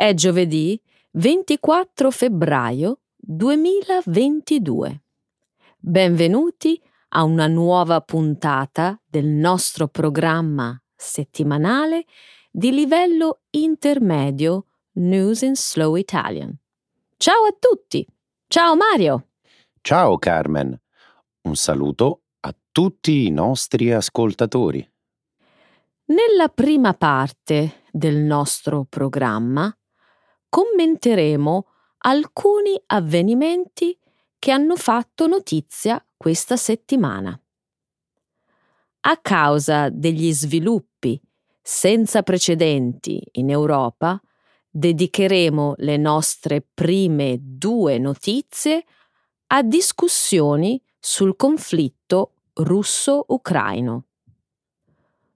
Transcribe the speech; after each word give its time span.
È 0.00 0.14
giovedì 0.14 0.80
24 1.10 2.10
febbraio 2.10 3.00
2022. 3.16 5.02
Benvenuti 5.76 6.82
a 7.08 7.24
una 7.24 7.46
nuova 7.46 8.00
puntata 8.00 8.98
del 9.04 9.26
nostro 9.26 9.88
programma 9.88 10.82
settimanale 10.96 12.06
di 12.50 12.72
livello 12.72 13.42
intermedio 13.50 14.68
News 14.92 15.42
in 15.42 15.54
Slow 15.54 15.96
Italian. 15.96 16.58
Ciao 17.18 17.44
a 17.44 17.54
tutti! 17.58 18.06
Ciao 18.46 18.74
Mario! 18.76 19.32
Ciao 19.82 20.16
Carmen! 20.16 20.80
Un 21.42 21.56
saluto 21.56 22.22
a 22.40 22.56
tutti 22.72 23.26
i 23.26 23.30
nostri 23.30 23.92
ascoltatori. 23.92 24.78
Nella 26.06 26.48
prima 26.48 26.94
parte 26.94 27.82
del 27.92 28.16
nostro 28.16 28.86
programma 28.88 29.70
commenteremo 30.50 31.66
alcuni 31.98 32.78
avvenimenti 32.86 33.98
che 34.38 34.50
hanno 34.50 34.76
fatto 34.76 35.26
notizia 35.26 36.04
questa 36.16 36.56
settimana. 36.56 37.40
A 39.02 39.16
causa 39.16 39.88
degli 39.88 40.32
sviluppi 40.32 41.18
senza 41.62 42.22
precedenti 42.22 43.22
in 43.32 43.48
Europa, 43.48 44.20
dedicheremo 44.68 45.74
le 45.78 45.96
nostre 45.96 46.62
prime 46.62 47.38
due 47.40 47.98
notizie 47.98 48.84
a 49.48 49.62
discussioni 49.62 50.82
sul 50.98 51.36
conflitto 51.36 52.34
russo-ucraino. 52.54 54.04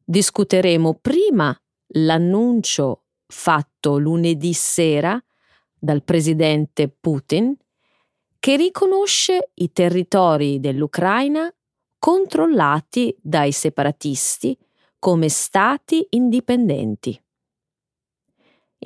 Discuteremo 0.04 0.94
prima 1.00 1.56
l'annuncio 1.88 3.03
fatto 3.26 3.98
lunedì 3.98 4.52
sera 4.52 5.22
dal 5.78 6.02
presidente 6.02 6.88
Putin 6.88 7.56
che 8.38 8.56
riconosce 8.56 9.50
i 9.54 9.72
territori 9.72 10.60
dell'Ucraina 10.60 11.52
controllati 11.98 13.16
dai 13.20 13.52
separatisti 13.52 14.58
come 14.98 15.28
stati 15.28 16.06
indipendenti. 16.10 17.18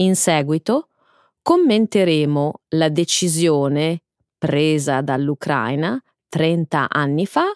In 0.01 0.15
seguito 0.15 0.91
commenteremo 1.43 2.61
la 2.71 2.89
decisione 2.89 4.03
presa 4.39 5.01
dall'Ucraina 5.01 6.01
30 6.29 6.89
anni 6.89 7.27
fa 7.27 7.51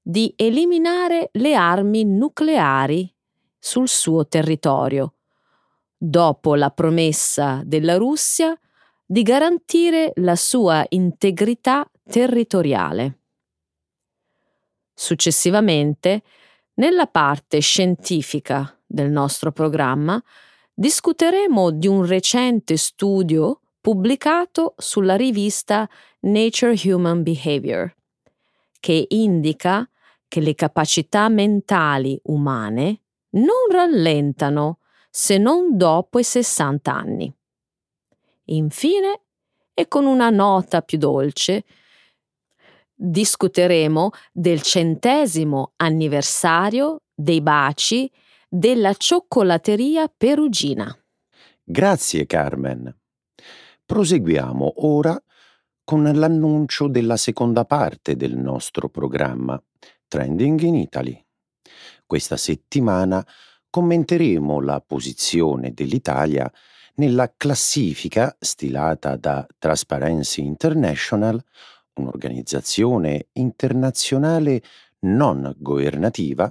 di 0.00 0.32
eliminare 0.36 1.28
le 1.32 1.54
armi 1.54 2.04
nucleari 2.04 3.12
sul 3.58 3.88
suo 3.88 4.26
territorio 4.26 5.15
dopo 5.96 6.54
la 6.54 6.70
promessa 6.70 7.62
della 7.64 7.96
Russia 7.96 8.58
di 9.04 9.22
garantire 9.22 10.12
la 10.16 10.36
sua 10.36 10.84
integrità 10.90 11.88
territoriale. 12.02 13.18
Successivamente, 14.92 16.22
nella 16.74 17.06
parte 17.06 17.60
scientifica 17.60 18.76
del 18.84 19.10
nostro 19.10 19.52
programma, 19.52 20.22
discuteremo 20.74 21.70
di 21.70 21.86
un 21.86 22.04
recente 22.04 22.76
studio 22.76 23.60
pubblicato 23.80 24.74
sulla 24.78 25.16
rivista 25.16 25.88
Nature 26.20 26.76
Human 26.84 27.22
Behavior, 27.22 27.94
che 28.80 29.06
indica 29.10 29.88
che 30.28 30.40
le 30.40 30.54
capacità 30.54 31.28
mentali 31.28 32.18
umane 32.24 33.00
non 33.30 33.70
rallentano 33.70 34.78
se 35.18 35.38
non 35.38 35.78
dopo 35.78 36.18
i 36.18 36.22
60 36.22 36.92
anni. 36.92 37.34
Infine, 38.48 39.22
e 39.72 39.88
con 39.88 40.04
una 40.04 40.28
nota 40.28 40.82
più 40.82 40.98
dolce, 40.98 41.64
discuteremo 42.94 44.10
del 44.30 44.60
centesimo 44.60 45.72
anniversario 45.76 47.00
dei 47.14 47.40
baci 47.40 48.12
della 48.46 48.92
cioccolateria 48.92 50.06
perugina. 50.14 50.94
Grazie 51.64 52.26
Carmen. 52.26 52.94
Proseguiamo 53.86 54.84
ora 54.84 55.18
con 55.82 56.02
l'annuncio 56.02 56.88
della 56.88 57.16
seconda 57.16 57.64
parte 57.64 58.16
del 58.16 58.36
nostro 58.36 58.90
programma 58.90 59.58
Trending 60.08 60.60
in 60.60 60.74
Italy. 60.74 61.24
Questa 62.04 62.36
settimana 62.36 63.26
commenteremo 63.76 64.62
la 64.62 64.80
posizione 64.80 65.74
dell'Italia 65.74 66.50
nella 66.94 67.34
classifica 67.36 68.34
stilata 68.40 69.16
da 69.16 69.46
Transparency 69.58 70.42
International, 70.42 71.38
un'organizzazione 71.96 73.26
internazionale 73.32 74.62
non 75.00 75.54
governativa 75.58 76.50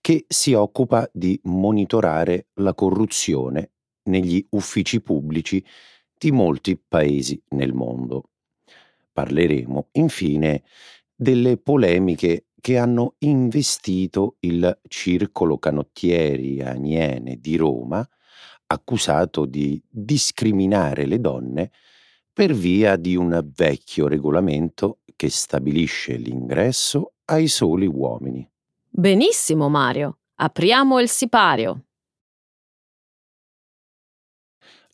che 0.00 0.26
si 0.28 0.52
occupa 0.52 1.10
di 1.12 1.40
monitorare 1.42 2.46
la 2.60 2.72
corruzione 2.72 3.72
negli 4.04 4.46
uffici 4.50 5.00
pubblici 5.00 5.64
di 6.16 6.30
molti 6.30 6.78
paesi 6.78 7.42
nel 7.48 7.72
mondo. 7.72 8.30
Parleremo 9.12 9.88
infine 9.94 10.62
delle 11.16 11.56
polemiche 11.56 12.44
che 12.60 12.78
hanno 12.78 13.14
investito 13.18 14.36
il 14.40 14.80
circolo 14.88 15.58
canottieri 15.58 16.62
Aniene 16.62 17.38
di 17.40 17.56
Roma, 17.56 18.06
accusato 18.66 19.46
di 19.46 19.82
discriminare 19.88 21.06
le 21.06 21.20
donne 21.20 21.70
per 22.32 22.52
via 22.52 22.96
di 22.96 23.16
un 23.16 23.50
vecchio 23.54 24.06
regolamento 24.06 25.00
che 25.16 25.28
stabilisce 25.28 26.16
l'ingresso 26.16 27.14
ai 27.26 27.48
soli 27.48 27.86
uomini. 27.86 28.48
Benissimo 28.88 29.68
Mario, 29.68 30.18
apriamo 30.36 31.00
il 31.00 31.08
sipario. 31.08 31.84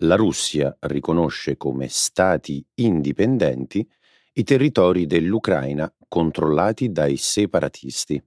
La 0.00 0.16
Russia 0.16 0.76
riconosce 0.80 1.56
come 1.56 1.88
stati 1.88 2.64
indipendenti 2.74 3.88
i 4.34 4.42
territori 4.44 5.06
dell'Ucraina 5.06 5.90
controllati 6.08 6.90
dai 6.90 7.16
separatisti. 7.16 8.22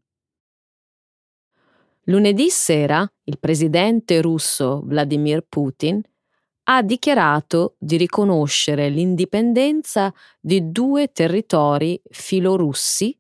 Lunedì 2.04 2.50
sera 2.50 3.10
il 3.26 3.38
presidente 3.40 4.22
russo 4.22 4.82
Vladimir 4.84 5.46
Putin 5.48 6.02
ha 6.64 6.82
dichiarato 6.82 7.76
di 7.78 7.98
riconoscere 7.98 8.90
l'indipendenza 8.90 10.14
di 10.40 10.72
due 10.72 11.12
territori 11.12 12.00
filorussi 12.10 13.18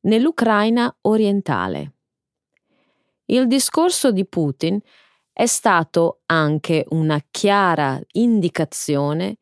nell'Ucraina 0.00 0.94
orientale. 1.02 1.92
Il 3.26 3.46
discorso 3.46 4.10
di 4.10 4.26
Putin 4.26 4.80
è 5.32 5.46
stato 5.46 6.20
anche 6.26 6.84
una 6.90 7.22
chiara 7.30 8.00
indicazione 8.12 9.36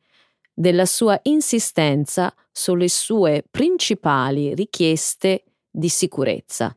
della 0.58 0.86
sua 0.86 1.18
insistenza 1.24 2.34
sulle 2.50 2.88
sue 2.88 3.44
principali 3.50 4.54
richieste 4.54 5.44
di 5.70 5.90
sicurezza. 5.90 6.74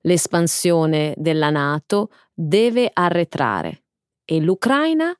L'espansione 0.00 1.12
della 1.18 1.50
Nato 1.50 2.10
deve 2.32 2.88
arretrare 2.90 3.82
e 4.24 4.40
l'Ucraina 4.40 5.14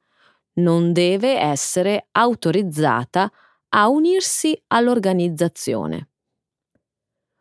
non 0.54 0.94
deve 0.94 1.38
essere 1.38 2.06
autorizzata 2.12 3.30
a 3.70 3.88
unirsi 3.88 4.58
all'organizzazione. 4.68 6.08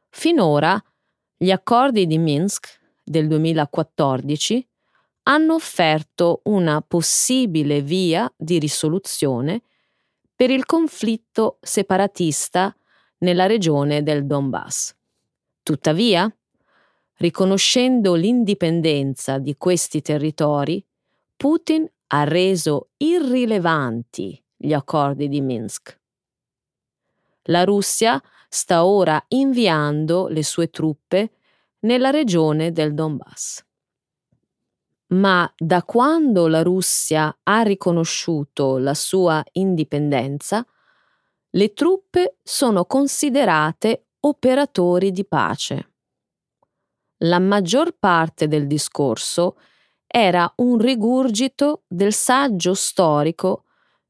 Finora 0.10 0.84
gli 1.38 1.52
accordi 1.52 2.06
di 2.06 2.18
Minsk 2.18 2.68
del 3.02 3.30
2014 3.30 4.68
hanno 5.24 5.54
offerto 5.54 6.42
una 6.46 6.82
possibile 6.82 7.82
via 7.82 8.30
di 8.36 8.60
risoluzione 8.60 9.62
per 10.38 10.52
il 10.52 10.68
conflitto 10.68 11.58
separatista 11.62 12.74
nella 13.20 13.48
regione 13.48 14.04
del 14.04 14.28
Donbass. 14.28 14.96
Tuttavia, 15.64 16.32
riconoscendo 17.16 18.14
l'indipendenza 18.14 19.40
di 19.40 19.58
questi 19.58 20.00
territori, 20.02 20.86
Putin 21.36 21.90
ha 22.10 22.24
reso 22.24 22.90
irrilevanti 22.98 24.40
gli 24.56 24.74
accordi 24.74 25.28
di 25.28 25.42
Minsk. 25.42 26.00
La 27.46 27.64
Russia 27.64 28.22
sta 28.48 28.86
ora 28.86 29.22
inviando 29.30 30.28
le 30.28 30.44
sue 30.44 30.70
truppe 30.70 31.32
nella 31.80 32.12
regione 32.12 32.72
del 32.72 32.94
Donbass 32.94 33.67
ma 35.08 35.52
da 35.56 35.84
quando 35.84 36.48
la 36.48 36.64
Russia 36.64 37.38
ha 37.44 37.62
riconosciuto 37.62 38.78
la 38.78 38.94
sua 38.94 39.44
indipendenza, 39.54 40.66
le 41.52 41.74
truppe 41.74 42.38
sono 42.44 42.86
considerate 42.86 44.08
operatori 44.22 45.12
di 45.12 45.26
pace. 45.26 45.92
La 47.22 47.40
maggior 47.40 47.96
parte 47.98 48.48
del 48.48 48.68
discorso 48.68 49.58
era 50.06 50.52
un 50.58 50.78
rigurgito 50.78 51.84
del 51.88 52.14
saggio 52.14 52.74
storico 52.74 53.64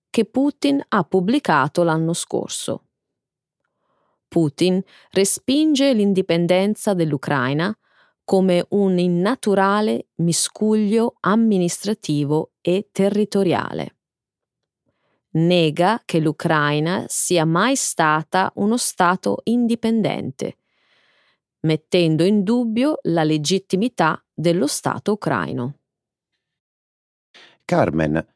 che 0.09 0.25
Putin 0.25 0.83
ha 0.89 1.03
pubblicato 1.03 1.83
l'anno 1.83 2.13
scorso. 2.13 2.83
Putin 4.27 4.81
respinge 5.11 5.93
l'indipendenza 5.93 6.93
dell'Ucraina 6.93 7.75
come 8.27 8.65
un 8.71 8.97
innaturale 8.97 10.07
miscuglio 10.15 11.15
amministrativo 11.21 12.51
e 12.59 12.89
territoriale. 12.91 13.95
Nega 15.35 16.01
che 16.03 16.19
l'Ucraina 16.19 17.05
sia 17.07 17.45
mai 17.45 17.77
stata 17.77 18.51
uno 18.55 18.75
Stato 18.75 19.39
indipendente, 19.43 20.57
mettendo 21.61 22.25
in 22.25 22.43
dubbio 22.43 22.99
la 23.03 23.23
legittimità 23.23 24.21
dello 24.33 24.67
Stato 24.67 25.13
ucraino. 25.13 25.77
Carmen, 27.63 28.27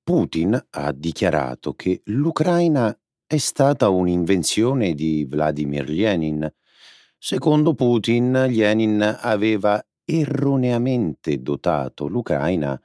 Putin 0.00 0.64
ha 0.70 0.92
dichiarato 0.92 1.74
che 1.74 2.02
l'Ucraina 2.04 2.96
è 3.26 3.36
stata 3.36 3.88
un'invenzione 3.88 4.94
di 4.94 5.24
Vladimir 5.24 5.88
Lenin 5.88 6.48
Secondo 7.22 7.74
Putin, 7.74 8.32
Lenin 8.48 9.18
aveva 9.20 9.78
erroneamente 10.06 11.42
dotato 11.42 12.06
l'Ucraina 12.08 12.80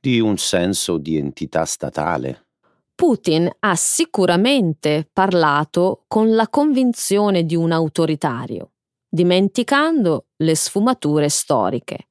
di 0.00 0.20
un 0.20 0.38
senso 0.38 0.96
di 0.96 1.18
entità 1.18 1.66
statale. 1.66 2.46
Putin 2.94 3.46
ha 3.58 3.74
sicuramente 3.74 5.06
parlato 5.12 6.04
con 6.08 6.34
la 6.34 6.48
convinzione 6.48 7.44
di 7.44 7.54
un 7.56 7.72
autoritario, 7.72 8.70
dimenticando 9.06 10.28
le 10.36 10.54
sfumature 10.56 11.28
storiche. 11.28 12.08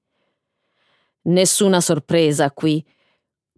Nessuna 1.24 1.82
sorpresa 1.82 2.52
qui. 2.52 2.86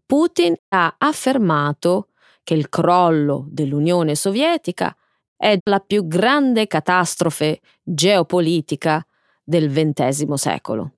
Putin 0.05 0.55
ha 0.69 0.95
affermato 0.97 2.11
che 2.43 2.53
il 2.53 2.69
crollo 2.69 3.45
dell'Unione 3.49 4.15
Sovietica 4.15 4.95
è 5.37 5.57
la 5.63 5.79
più 5.79 6.07
grande 6.07 6.67
catastrofe 6.67 7.59
geopolitica 7.83 9.05
del 9.43 9.69
XX 9.71 10.33
secolo. 10.33 10.91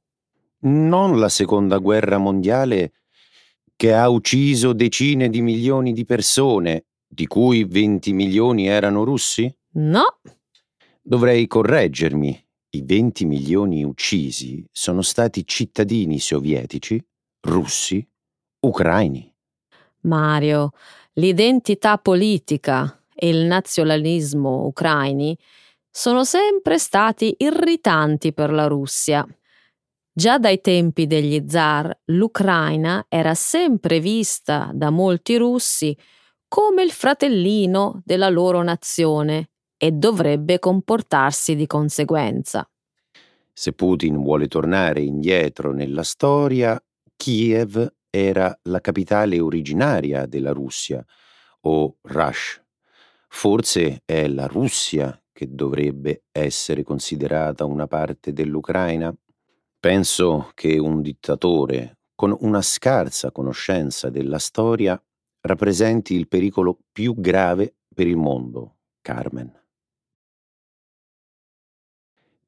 Non 0.60 1.20
la 1.20 1.30
seconda 1.30 1.78
guerra 1.78 2.18
mondiale 2.18 2.94
che 3.76 3.94
ha 3.94 4.10
ucciso 4.10 4.74
decine 4.74 5.30
di 5.30 5.42
milioni 5.42 5.94
di 5.94 6.04
persone, 6.04 6.86
di 7.08 7.28
cui 7.28 7.64
20 7.64 8.12
milioni 8.14 8.68
erano 8.68 9.04
russi? 9.04 9.54
No. 9.74 10.20
Dovrei 11.02 11.46
correggermi. 11.48 12.46
I 12.70 12.84
20 12.84 13.26
milioni 13.26 13.84
uccisi 13.84 14.66
sono 14.72 15.02
stati 15.02 15.46
cittadini 15.46 16.20
sovietici, 16.20 17.02
russi, 17.42 18.06
ucraini. 18.60 19.34
Mario, 20.02 20.72
l'identità 21.14 21.98
politica 21.98 23.00
e 23.18 23.30
il 23.30 23.46
nazionalismo 23.46 24.66
ucraini 24.66 25.38
sono 25.90 26.24
sempre 26.24 26.78
stati 26.78 27.34
irritanti 27.40 28.32
per 28.34 28.52
la 28.52 28.68
Russia. 28.68 29.28
Già 30.14 30.38
dai 30.38 30.62
tempi 30.62 31.08
degli 31.08 31.44
zar 31.48 31.96
l'Ucraina 32.06 33.06
era 33.10 33.34
sempre 33.34 34.00
vista 34.00 34.70
da 34.74 34.92
molti 34.92 35.38
russi 35.38 35.98
come 36.48 36.84
il 36.84 36.92
fratellino 36.92 38.02
della 38.06 38.30
loro 38.30 38.62
nazione 38.62 39.50
e 39.78 39.92
dovrebbe 39.92 40.60
comportarsi 40.60 41.56
di 41.56 41.68
conseguenza. 41.68 42.70
Se 43.54 43.74
Putin 43.74 44.22
vuole 44.22 44.48
tornare 44.48 45.02
indietro 45.02 45.74
nella 45.74 46.04
storia, 46.04 46.80
Kiev 47.16 47.92
era 48.10 48.58
la 48.64 48.82
capitale 48.82 49.40
originaria 49.40 50.26
della 50.26 50.52
Russia, 50.52 51.04
o 51.62 51.98
Rush. 52.04 52.62
Forse 53.38 54.02
è 54.04 54.28
la 54.28 54.48
Russia 54.48 55.16
che 55.32 55.54
dovrebbe 55.54 56.24
essere 56.32 56.82
considerata 56.82 57.66
una 57.66 57.86
parte 57.86 58.34
dell'Ucraina? 58.34 59.16
Penso 59.80 60.50
che 60.56 60.80
un 60.80 61.04
dittatore 61.04 62.00
con 62.16 62.36
una 62.40 62.64
scarsa 62.64 63.32
conoscenza 63.32 64.10
della 64.10 64.40
storia 64.40 65.00
rappresenti 65.42 66.16
il 66.16 66.28
pericolo 66.28 66.80
più 66.92 67.14
grave 67.14 67.76
per 67.94 68.08
il 68.08 68.18
mondo, 68.18 68.78
Carmen. 69.02 69.54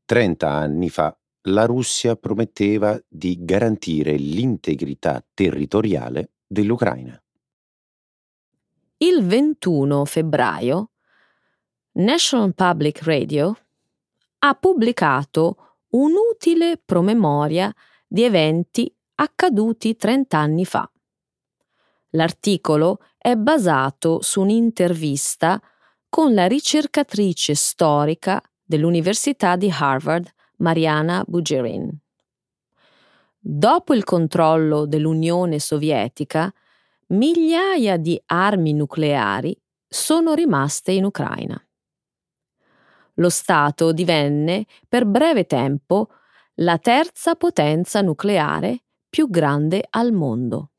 Trenta 0.06 0.50
anni 0.50 0.90
fa 0.90 1.16
la 1.50 1.66
Russia 1.66 2.16
prometteva 2.16 3.00
di 3.08 3.38
garantire 3.40 4.16
l'integrità 4.16 5.24
territoriale 5.36 6.32
dell'Ucraina. 6.48 7.22
Il 9.02 9.26
21 9.26 10.04
febbraio 10.04 10.90
National 11.94 12.54
Public 12.54 13.02
Radio 13.04 13.58
ha 14.40 14.54
pubblicato 14.56 15.78
un'utile 15.92 16.82
promemoria 16.84 17.74
di 18.06 18.24
eventi 18.24 18.94
accaduti 19.16 19.96
30 19.96 20.38
anni 20.38 20.66
fa. 20.66 20.92
L'articolo 22.10 23.00
è 23.18 23.36
basato 23.36 24.22
su 24.22 24.42
un'intervista 24.42 25.62
con 26.10 26.34
la 26.34 26.46
ricercatrice 26.48 27.56
storica 27.56 28.42
dell'Università 28.62 29.56
di 29.56 29.74
Harvard, 29.74 30.30
Mariana 30.58 31.24
Bujerin. 31.26 31.90
Dopo 33.40 33.94
il 33.94 34.04
controllo 34.04 34.86
dell'Unione 34.86 35.60
Sovietica, 35.60 36.54
migliaia 37.10 37.98
di 37.98 38.20
armi 38.26 38.74
nucleari 38.74 39.56
sono 39.88 40.34
rimaste 40.34 40.92
in 40.92 41.06
Ucraina. 41.06 41.64
Lo 43.16 43.30
Stato 43.30 43.92
divenne 43.92 44.66
per 44.88 45.06
breve 45.06 45.46
tempo 45.46 46.10
la 46.56 46.78
terza 46.78 47.36
potenza 47.36 48.02
nucleare 48.02 48.84
più 49.10 49.30
grande 49.30 49.86
al 49.90 50.12
mondo. 50.12 50.72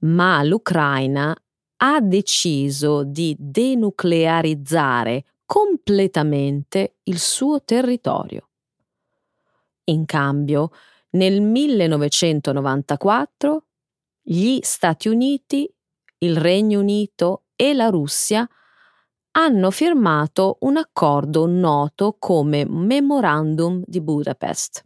Ma 0.00 0.42
l'Ucraina 0.42 1.34
ha 1.80 2.00
deciso 2.00 3.04
di 3.04 3.36
denuclearizzare 3.38 5.24
completamente 5.44 6.96
il 7.04 7.18
suo 7.18 7.62
territorio. 7.62 8.48
In 9.84 10.04
cambio, 10.04 10.70
nel 11.10 11.40
1994 11.40 13.67
gli 14.30 14.58
Stati 14.60 15.08
Uniti, 15.08 15.66
il 16.18 16.36
Regno 16.36 16.80
Unito 16.80 17.44
e 17.56 17.72
la 17.72 17.88
Russia 17.88 18.46
hanno 19.30 19.70
firmato 19.70 20.58
un 20.60 20.76
accordo 20.76 21.46
noto 21.46 22.16
come 22.18 22.66
Memorandum 22.68 23.82
di 23.86 24.02
Budapest. 24.02 24.84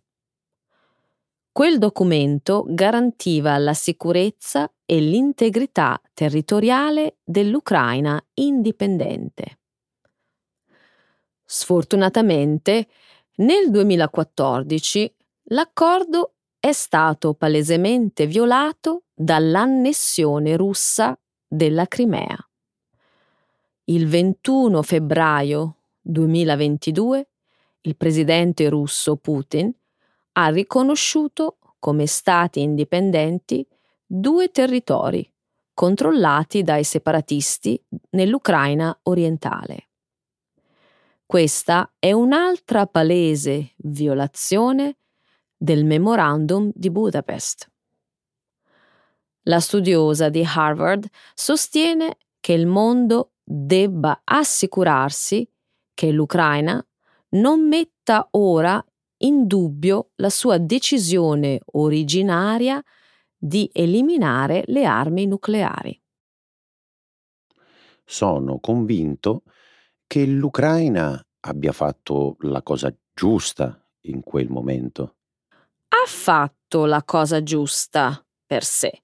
Quel 1.50 1.78
documento 1.78 2.64
garantiva 2.68 3.58
la 3.58 3.74
sicurezza 3.74 4.72
e 4.86 5.00
l'integrità 5.00 6.00
territoriale 6.14 7.16
dell'Ucraina 7.24 8.24
indipendente. 8.34 9.58
Sfortunatamente, 11.44 12.86
nel 13.38 13.70
2014 13.72 15.16
l'accordo 15.46 16.34
è 16.60 16.70
stato 16.70 17.34
palesemente 17.34 18.28
violato 18.28 19.06
dall'annessione 19.22 20.56
russa 20.56 21.16
della 21.46 21.86
Crimea. 21.86 22.36
Il 23.84 24.08
21 24.08 24.82
febbraio 24.82 25.76
2022 26.00 27.28
il 27.82 27.96
presidente 27.96 28.68
russo 28.68 29.16
Putin 29.16 29.72
ha 30.32 30.48
riconosciuto 30.48 31.58
come 31.78 32.06
stati 32.06 32.60
indipendenti 32.60 33.66
due 34.04 34.50
territori 34.50 35.28
controllati 35.74 36.62
dai 36.62 36.84
separatisti 36.84 37.80
nell'Ucraina 38.10 38.96
orientale. 39.04 39.88
Questa 41.24 41.92
è 41.98 42.12
un'altra 42.12 42.86
palese 42.86 43.72
violazione 43.76 44.96
del 45.56 45.84
Memorandum 45.84 46.70
di 46.74 46.90
Budapest. 46.90 47.71
La 49.46 49.58
studiosa 49.58 50.28
di 50.28 50.44
Harvard 50.46 51.08
sostiene 51.34 52.18
che 52.38 52.52
il 52.52 52.66
mondo 52.66 53.32
debba 53.42 54.20
assicurarsi 54.22 55.48
che 55.92 56.12
l'Ucraina 56.12 56.84
non 57.30 57.66
metta 57.66 58.28
ora 58.32 58.84
in 59.24 59.48
dubbio 59.48 60.10
la 60.16 60.30
sua 60.30 60.58
decisione 60.58 61.60
originaria 61.72 62.80
di 63.36 63.68
eliminare 63.72 64.62
le 64.66 64.84
armi 64.84 65.26
nucleari. 65.26 66.00
Sono 68.04 68.60
convinto 68.60 69.42
che 70.06 70.24
l'Ucraina 70.24 71.20
abbia 71.40 71.72
fatto 71.72 72.36
la 72.40 72.62
cosa 72.62 72.94
giusta 73.12 73.84
in 74.02 74.22
quel 74.22 74.48
momento. 74.48 75.16
Ha 75.88 76.06
fatto 76.06 76.84
la 76.84 77.02
cosa 77.02 77.42
giusta 77.42 78.24
per 78.46 78.62
sé 78.62 79.02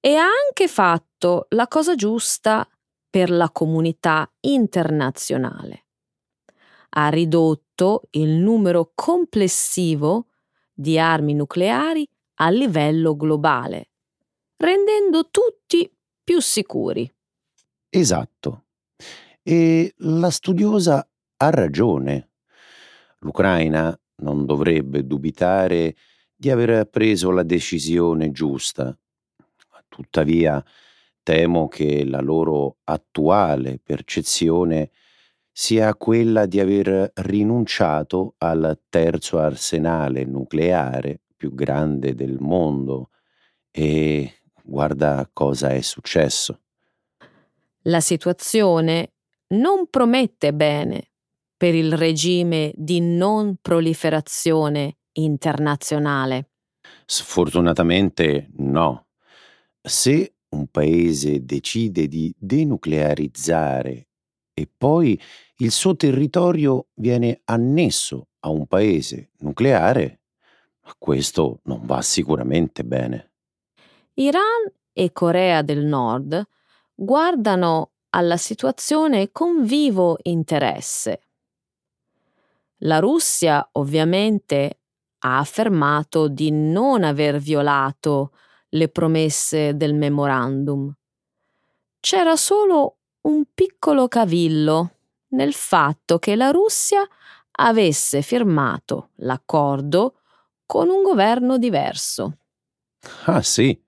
e 0.00 0.14
ha 0.14 0.24
anche 0.24 0.68
fatto 0.68 1.46
la 1.50 1.66
cosa 1.66 1.94
giusta 1.94 2.68
per 3.10 3.30
la 3.30 3.50
comunità 3.50 4.30
internazionale. 4.40 5.86
Ha 6.90 7.08
ridotto 7.08 8.02
il 8.12 8.28
numero 8.28 8.92
complessivo 8.94 10.28
di 10.72 10.98
armi 10.98 11.34
nucleari 11.34 12.08
a 12.40 12.50
livello 12.50 13.16
globale, 13.16 13.90
rendendo 14.56 15.28
tutti 15.30 15.90
più 16.22 16.40
sicuri. 16.40 17.10
Esatto. 17.90 18.66
E 19.42 19.94
la 19.98 20.30
studiosa 20.30 21.08
ha 21.36 21.50
ragione. 21.50 22.30
L'Ucraina 23.20 23.98
non 24.16 24.44
dovrebbe 24.44 25.06
dubitare 25.06 25.96
di 26.34 26.50
aver 26.50 26.84
preso 26.88 27.30
la 27.30 27.42
decisione 27.42 28.30
giusta. 28.30 28.96
Tuttavia 29.88 30.62
temo 31.22 31.68
che 31.68 32.04
la 32.04 32.20
loro 32.20 32.78
attuale 32.84 33.80
percezione 33.82 34.90
sia 35.50 35.94
quella 35.96 36.46
di 36.46 36.60
aver 36.60 37.10
rinunciato 37.16 38.34
al 38.38 38.80
terzo 38.88 39.38
arsenale 39.38 40.24
nucleare 40.24 41.20
più 41.36 41.52
grande 41.52 42.14
del 42.14 42.36
mondo 42.38 43.10
e 43.70 44.40
guarda 44.62 45.28
cosa 45.32 45.70
è 45.70 45.80
successo. 45.80 46.60
La 47.82 48.00
situazione 48.00 49.14
non 49.48 49.88
promette 49.88 50.52
bene 50.52 51.10
per 51.56 51.74
il 51.74 51.92
regime 51.96 52.72
di 52.76 53.00
non 53.00 53.56
proliferazione 53.60 54.98
internazionale. 55.12 56.50
Sfortunatamente 57.04 58.48
no. 58.58 59.07
Se 59.82 60.34
un 60.50 60.66
paese 60.68 61.44
decide 61.44 62.08
di 62.08 62.34
denuclearizzare 62.36 64.08
e 64.52 64.70
poi 64.76 65.20
il 65.58 65.70
suo 65.70 65.94
territorio 65.96 66.88
viene 66.94 67.42
annesso 67.44 68.28
a 68.40 68.50
un 68.50 68.66
paese 68.66 69.30
nucleare, 69.38 70.20
questo 70.98 71.60
non 71.64 71.84
va 71.84 72.02
sicuramente 72.02 72.84
bene. 72.84 73.32
Iran 74.14 74.72
e 74.92 75.12
Corea 75.12 75.62
del 75.62 75.84
Nord 75.84 76.46
guardano 76.94 77.92
alla 78.10 78.36
situazione 78.36 79.30
con 79.30 79.64
vivo 79.64 80.18
interesse. 80.22 81.20
La 82.82 82.98
Russia 82.98 83.68
ovviamente 83.72 84.80
ha 85.20 85.38
affermato 85.38 86.28
di 86.28 86.50
non 86.50 87.04
aver 87.04 87.38
violato 87.38 88.32
le 88.70 88.88
promesse 88.88 89.76
del 89.76 89.94
memorandum. 89.94 90.92
C'era 92.00 92.36
solo 92.36 92.96
un 93.22 93.44
piccolo 93.52 94.08
cavillo 94.08 94.92
nel 95.28 95.52
fatto 95.52 96.18
che 96.18 96.36
la 96.36 96.50
Russia 96.50 97.06
avesse 97.60 98.22
firmato 98.22 99.10
l'accordo 99.16 100.20
con 100.64 100.88
un 100.88 101.02
governo 101.02 101.58
diverso. 101.58 102.38
Ah 103.24 103.42
sì, 103.42 103.78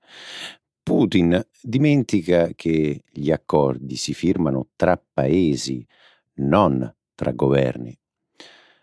Putin 0.82 1.40
dimentica 1.60 2.50
che 2.54 3.02
gli 3.10 3.30
accordi 3.30 3.96
si 3.96 4.14
firmano 4.14 4.68
tra 4.76 5.00
paesi, 5.12 5.86
non 6.36 6.92
tra 7.14 7.32
governi. 7.32 7.96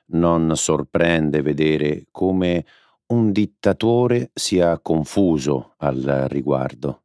Non 0.10 0.56
sorprende 0.56 1.42
vedere 1.42 2.06
come 2.12 2.66
un 3.08 3.32
dittatore 3.32 4.32
sia 4.34 4.80
confuso 4.80 5.76
al 5.78 6.26
riguardo. 6.28 7.04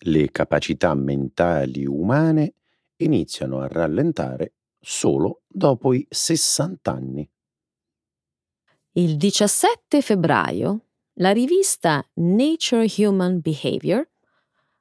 Le 0.00 0.30
capacità 0.30 0.94
mentali 0.94 1.86
umane 1.86 2.54
iniziano 2.96 3.60
a 3.60 3.66
rallentare 3.66 4.54
solo 4.78 5.42
dopo 5.46 5.94
i 5.94 6.06
60 6.08 6.90
anni. 6.92 7.30
Il 8.92 9.16
17 9.16 10.02
febbraio 10.02 10.84
la 11.14 11.32
rivista 11.32 12.06
Nature 12.14 12.86
Human 12.98 13.40
Behavior 13.40 14.06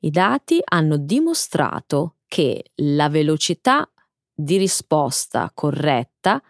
I 0.00 0.10
dati 0.10 0.60
hanno 0.62 0.96
dimostrato 0.96 2.16
che 2.26 2.72
la 2.76 3.08
velocità 3.08 3.88
di 4.34 4.56
risposta 4.56 5.50
corretta 5.54 6.42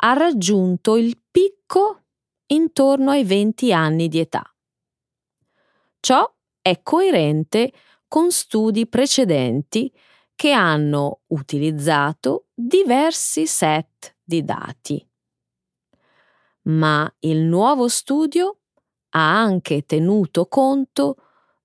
ha 0.00 0.12
raggiunto 0.12 0.96
il 0.96 1.18
picco 1.30 2.02
intorno 2.46 3.10
ai 3.10 3.24
20 3.24 3.72
anni 3.72 4.08
di 4.08 4.18
età. 4.18 4.44
Ciò 6.00 6.30
è 6.60 6.82
coerente 6.82 7.72
con 8.06 8.30
studi 8.30 8.86
precedenti 8.86 9.90
che 10.38 10.52
hanno 10.52 11.22
utilizzato 11.32 12.46
diversi 12.54 13.44
set 13.44 14.18
di 14.22 14.44
dati. 14.44 15.04
Ma 16.66 17.12
il 17.20 17.38
nuovo 17.40 17.88
studio 17.88 18.58
ha 19.16 19.40
anche 19.40 19.84
tenuto 19.84 20.46
conto 20.46 21.16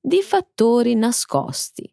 di 0.02 0.24
fattori 0.24 0.96
nascosti 0.96 1.88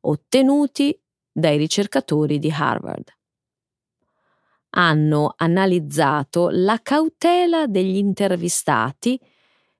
ottenuti 0.00 0.98
dai 1.30 1.58
ricercatori 1.58 2.38
di 2.38 2.50
Harvard. 2.50 3.14
Hanno 4.70 5.34
analizzato 5.36 6.48
la 6.50 6.80
cautela 6.82 7.66
degli 7.66 7.96
intervistati 7.96 9.20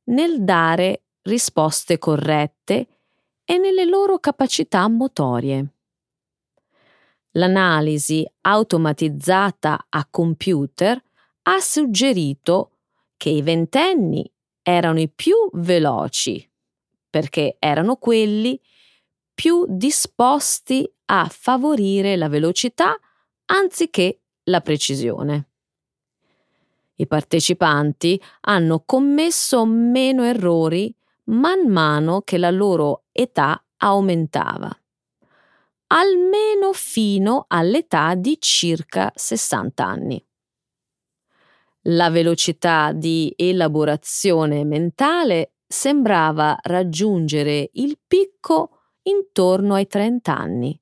nel 0.04 0.44
dare 0.44 1.04
risposte 1.22 1.96
corrette 1.96 2.88
e 3.42 3.56
nelle 3.56 3.86
loro 3.86 4.18
capacità 4.18 4.86
motorie. 4.88 5.71
L'analisi 7.32 8.26
automatizzata 8.42 9.86
a 9.88 10.06
computer 10.10 11.02
ha 11.42 11.58
suggerito 11.60 12.70
che 13.16 13.30
i 13.30 13.42
ventenni 13.42 14.30
erano 14.62 15.00
i 15.00 15.08
più 15.08 15.36
veloci 15.52 16.48
perché 17.08 17.56
erano 17.58 17.96
quelli 17.96 18.60
più 19.34 19.64
disposti 19.68 20.90
a 21.06 21.28
favorire 21.30 22.16
la 22.16 22.28
velocità 22.28 22.98
anziché 23.46 24.20
la 24.44 24.60
precisione. 24.60 25.48
I 26.94 27.06
partecipanti 27.06 28.20
hanno 28.42 28.82
commesso 28.84 29.64
meno 29.64 30.22
errori 30.24 30.94
man 31.24 31.68
mano 31.68 32.22
che 32.22 32.38
la 32.38 32.50
loro 32.50 33.04
età 33.12 33.62
aumentava, 33.78 34.74
almeno 35.94 36.72
fino 36.72 37.44
all'età 37.48 38.14
di 38.14 38.38
circa 38.40 39.12
60 39.14 39.84
anni. 39.84 40.26
La 41.86 42.08
velocità 42.10 42.92
di 42.92 43.32
elaborazione 43.36 44.64
mentale 44.64 45.56
sembrava 45.66 46.56
raggiungere 46.62 47.70
il 47.74 47.98
picco 48.06 48.78
intorno 49.02 49.74
ai 49.74 49.86
30 49.86 50.36
anni. 50.36 50.80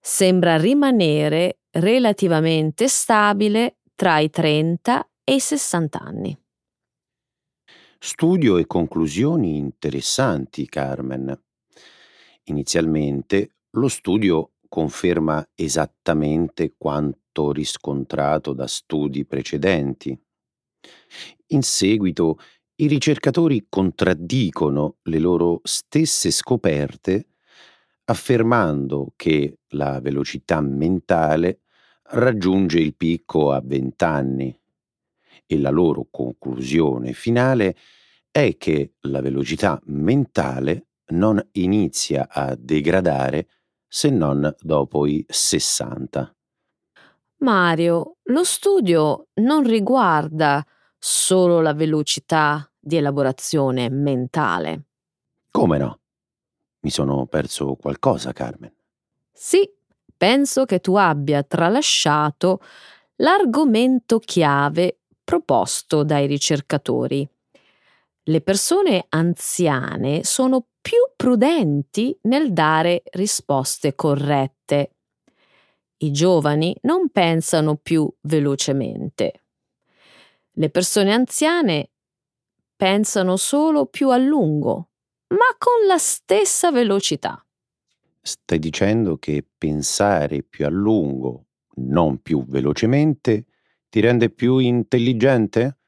Sembra 0.00 0.56
rimanere 0.56 1.60
relativamente 1.70 2.88
stabile 2.88 3.78
tra 3.94 4.18
i 4.18 4.30
30 4.30 5.10
e 5.22 5.34
i 5.34 5.40
60 5.40 5.98
anni. 6.00 6.38
Studio 7.98 8.56
e 8.56 8.66
conclusioni 8.66 9.58
interessanti, 9.58 10.66
Carmen. 10.66 11.38
Inizialmente 12.44 13.58
lo 13.72 13.88
studio 13.88 14.52
conferma 14.68 15.46
esattamente 15.54 16.74
quanto 16.76 17.52
riscontrato 17.52 18.52
da 18.52 18.66
studi 18.66 19.24
precedenti. 19.24 20.18
In 21.48 21.62
seguito 21.62 22.38
i 22.76 22.86
ricercatori 22.86 23.66
contraddicono 23.68 24.96
le 25.02 25.18
loro 25.18 25.60
stesse 25.64 26.30
scoperte 26.30 27.26
affermando 28.04 29.12
che 29.16 29.58
la 29.68 30.00
velocità 30.00 30.60
mentale 30.60 31.60
raggiunge 32.12 32.80
il 32.80 32.96
picco 32.96 33.52
a 33.52 33.60
20 33.62 34.04
anni 34.04 34.60
e 35.46 35.58
la 35.58 35.70
loro 35.70 36.08
conclusione 36.10 37.12
finale 37.12 37.76
è 38.30 38.56
che 38.56 38.94
la 39.02 39.20
velocità 39.20 39.80
mentale 39.86 40.86
non 41.10 41.44
inizia 41.52 42.28
a 42.28 42.56
degradare 42.56 43.48
se 43.92 44.08
non 44.08 44.54
dopo 44.60 45.04
i 45.04 45.24
60. 45.28 46.32
Mario, 47.38 48.18
lo 48.22 48.44
studio 48.44 49.26
non 49.34 49.64
riguarda 49.64 50.64
solo 50.96 51.60
la 51.60 51.74
velocità 51.74 52.70
di 52.78 52.96
elaborazione 52.96 53.90
mentale. 53.90 54.84
Come 55.50 55.78
no? 55.78 55.98
Mi 56.82 56.90
sono 56.90 57.26
perso 57.26 57.74
qualcosa, 57.74 58.32
Carmen. 58.32 58.72
Sì, 59.32 59.68
penso 60.16 60.66
che 60.66 60.78
tu 60.78 60.94
abbia 60.94 61.42
tralasciato 61.42 62.60
l'argomento 63.16 64.20
chiave 64.20 65.00
proposto 65.24 66.04
dai 66.04 66.26
ricercatori. 66.28 67.28
Le 68.24 68.42
persone 68.42 69.06
anziane 69.08 70.24
sono 70.24 70.66
più 70.80 70.98
prudenti 71.16 72.16
nel 72.22 72.52
dare 72.52 73.02
risposte 73.12 73.94
corrette. 73.94 74.96
I 75.98 76.10
giovani 76.12 76.76
non 76.82 77.10
pensano 77.10 77.76
più 77.76 78.12
velocemente. 78.22 79.44
Le 80.52 80.70
persone 80.70 81.12
anziane 81.12 81.90
pensano 82.76 83.36
solo 83.36 83.86
più 83.86 84.10
a 84.10 84.16
lungo, 84.16 84.90
ma 85.28 85.56
con 85.58 85.86
la 85.86 85.98
stessa 85.98 86.70
velocità. 86.70 87.44
Stai 88.20 88.58
dicendo 88.58 89.16
che 89.16 89.46
pensare 89.56 90.42
più 90.42 90.66
a 90.66 90.68
lungo, 90.68 91.46
non 91.76 92.20
più 92.20 92.44
velocemente, 92.46 93.46
ti 93.88 94.00
rende 94.00 94.30
più 94.30 94.58
intelligente? 94.58 95.78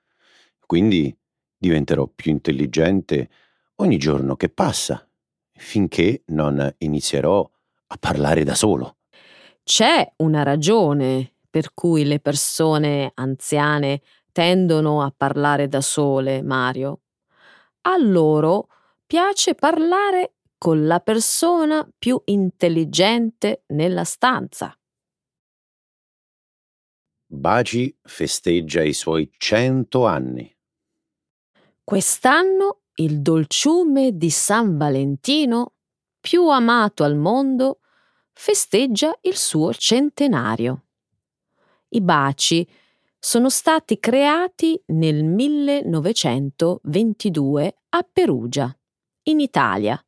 Quindi 0.67 1.15
diventerò 1.63 2.09
più 2.09 2.33
intelligente 2.33 3.31
ogni 3.77 3.97
giorno 3.97 4.35
che 4.35 4.49
passa, 4.49 5.09
finché 5.53 6.25
non 6.27 6.75
inizierò 6.79 7.49
a 7.87 7.97
parlare 8.01 8.43
da 8.43 8.57
solo. 8.57 8.97
C'è 9.63 10.13
una 10.17 10.43
ragione 10.43 11.35
per 11.49 11.73
cui 11.73 12.05
le 12.05 12.19
persone 12.19 13.13
anziane 13.15 14.01
tendono 14.33 15.03
a 15.03 15.15
parlare 15.17 15.69
da 15.69 15.81
sole, 15.81 16.43
Mario. 16.43 17.03
A 17.83 17.97
loro 17.97 18.67
piace 19.07 19.55
parlare 19.55 20.35
con 20.59 20.85
la 20.87 20.99
persona 20.99 21.89
più 21.97 22.21
intelligente 22.25 23.63
nella 23.69 24.05
stanza. 24.05 24.77
Baci 27.27 27.97
festeggia 28.03 28.83
i 28.83 28.93
suoi 28.93 29.31
cento 29.39 30.07
anni. 30.07 30.52
Quest'anno 31.93 32.85
il 32.95 33.21
dolciume 33.21 34.17
di 34.17 34.31
San 34.31 34.79
Valentino, 34.79 35.75
più 36.21 36.49
amato 36.49 37.05
al 37.05 37.17
mondo, 37.17 37.81
festeggia 38.33 39.15
il 39.21 39.37
suo 39.37 39.75
centenario. 39.75 40.85
I 41.91 42.01
baci 42.01 42.67
sono 43.19 43.51
stati 43.51 43.99
creati 43.99 44.83
nel 44.87 45.23
1922 45.23 47.77
a 47.91 48.09
Perugia, 48.11 48.75
in 49.25 49.41
Italia, 49.41 50.03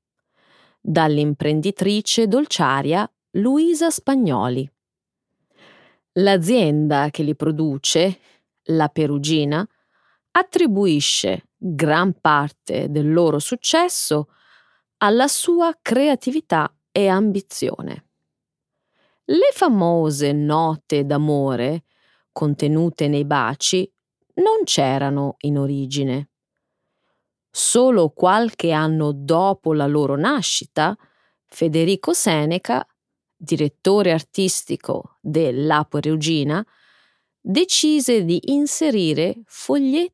dall'imprenditrice 0.81 2.27
dolciaria 2.27 3.07
Luisa 3.33 3.91
Spagnoli. 3.91 4.67
L'azienda 6.13 7.11
che 7.11 7.23
li 7.23 7.37
produce, 7.37 8.21
la 8.69 8.89
Perugina, 8.89 9.69
attribuisce 10.31 11.49
gran 11.67 12.21
parte 12.21 12.91
del 12.91 13.11
loro 13.11 13.39
successo 13.39 14.29
alla 14.99 15.29
sua 15.29 15.75
creatività 15.81 16.71
e 16.93 17.09
ambizione. 17.09 18.09
Le 19.25 19.49
famose 19.53 20.33
note 20.33 21.07
d'amore 21.07 21.85
contenute 22.33 23.09
nei 23.09 23.25
baci 23.25 23.91
non 24.35 24.65
c'erano 24.65 25.37
in 25.41 25.57
origine. 25.57 26.29
Solo 27.51 28.11
qualche 28.11 28.73
anno 28.73 29.13
dopo 29.13 29.73
la 29.73 29.87
loro 29.87 30.17
nascita, 30.17 30.95
Federico 31.47 32.13
Seneca, 32.13 32.87
direttore 33.35 34.13
artistico 34.13 35.17
della 35.21 35.87
Perugina, 35.89 36.63
decise 37.41 38.25
di 38.25 38.53
inserire 38.53 39.41
foglietti 39.47 40.14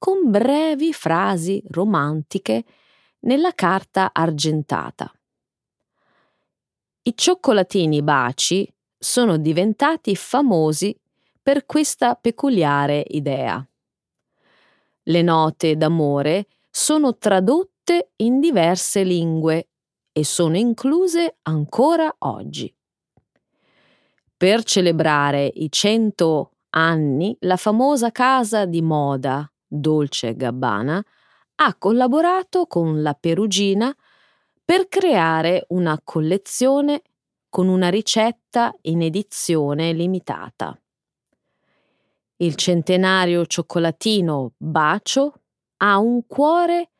con 0.00 0.30
brevi 0.30 0.94
frasi 0.94 1.62
romantiche 1.68 2.64
nella 3.20 3.52
carta 3.52 4.12
argentata. 4.14 5.12
I 7.02 7.12
cioccolatini 7.14 8.02
baci 8.02 8.66
sono 8.96 9.36
diventati 9.36 10.16
famosi 10.16 10.98
per 11.42 11.66
questa 11.66 12.14
peculiare 12.14 13.04
idea. 13.08 13.62
Le 15.02 15.22
note 15.22 15.76
d'amore 15.76 16.46
sono 16.70 17.18
tradotte 17.18 18.12
in 18.16 18.40
diverse 18.40 19.02
lingue 19.02 19.68
e 20.12 20.24
sono 20.24 20.56
incluse 20.56 21.36
ancora 21.42 22.10
oggi. 22.20 22.74
Per 24.34 24.62
celebrare 24.64 25.44
i 25.56 25.70
cento 25.70 26.52
anni, 26.70 27.36
la 27.40 27.58
famosa 27.58 28.10
casa 28.10 28.64
di 28.64 28.80
moda 28.80 29.44
Dolce 29.72 30.34
Gabbana 30.34 31.04
ha 31.62 31.74
collaborato 31.76 32.66
con 32.66 33.02
la 33.02 33.14
Perugina 33.14 33.94
per 34.64 34.88
creare 34.88 35.66
una 35.68 36.00
collezione 36.02 37.02
con 37.48 37.68
una 37.68 37.88
ricetta 37.88 38.74
in 38.82 39.02
edizione 39.02 39.92
limitata. 39.92 40.76
Il 42.36 42.56
centenario 42.56 43.46
cioccolatino 43.46 44.52
Bacio 44.56 45.34
ha 45.78 45.98
un 45.98 46.26
cuore 46.26 46.90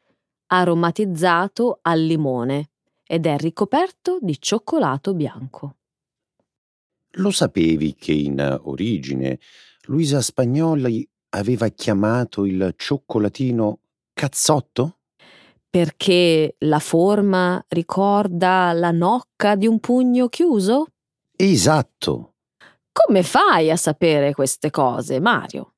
aromatizzato 0.47 1.79
al 1.83 2.01
limone 2.01 2.71
ed 3.05 3.27
è 3.27 3.37
ricoperto 3.39 4.19
di 4.21 4.41
cioccolato 4.41 5.15
bianco. 5.15 5.77
Lo 7.15 7.31
sapevi 7.31 7.95
che 7.95 8.13
in 8.13 8.61
origine 8.63 9.41
Luisa 9.85 10.21
Spagnoli 10.21 11.09
aveva 11.31 11.69
chiamato 11.69 12.45
il 12.45 12.75
cioccolatino 12.77 13.81
cazzotto? 14.13 14.99
Perché 15.69 16.57
la 16.59 16.81
forma 16.81 17.65
ricorda 17.69 18.73
la 18.73 18.91
nocca 18.91 19.55
di 19.55 19.67
un 19.67 19.79
pugno 19.79 20.29
chiuso? 20.29 20.87
Esatto. 21.37 22.35
Come 22.93 23.23
fai 23.23 23.71
a 23.71 23.77
sapere 23.77 24.35
queste 24.35 24.71
cose, 24.71 25.21
Mario? 25.21 25.75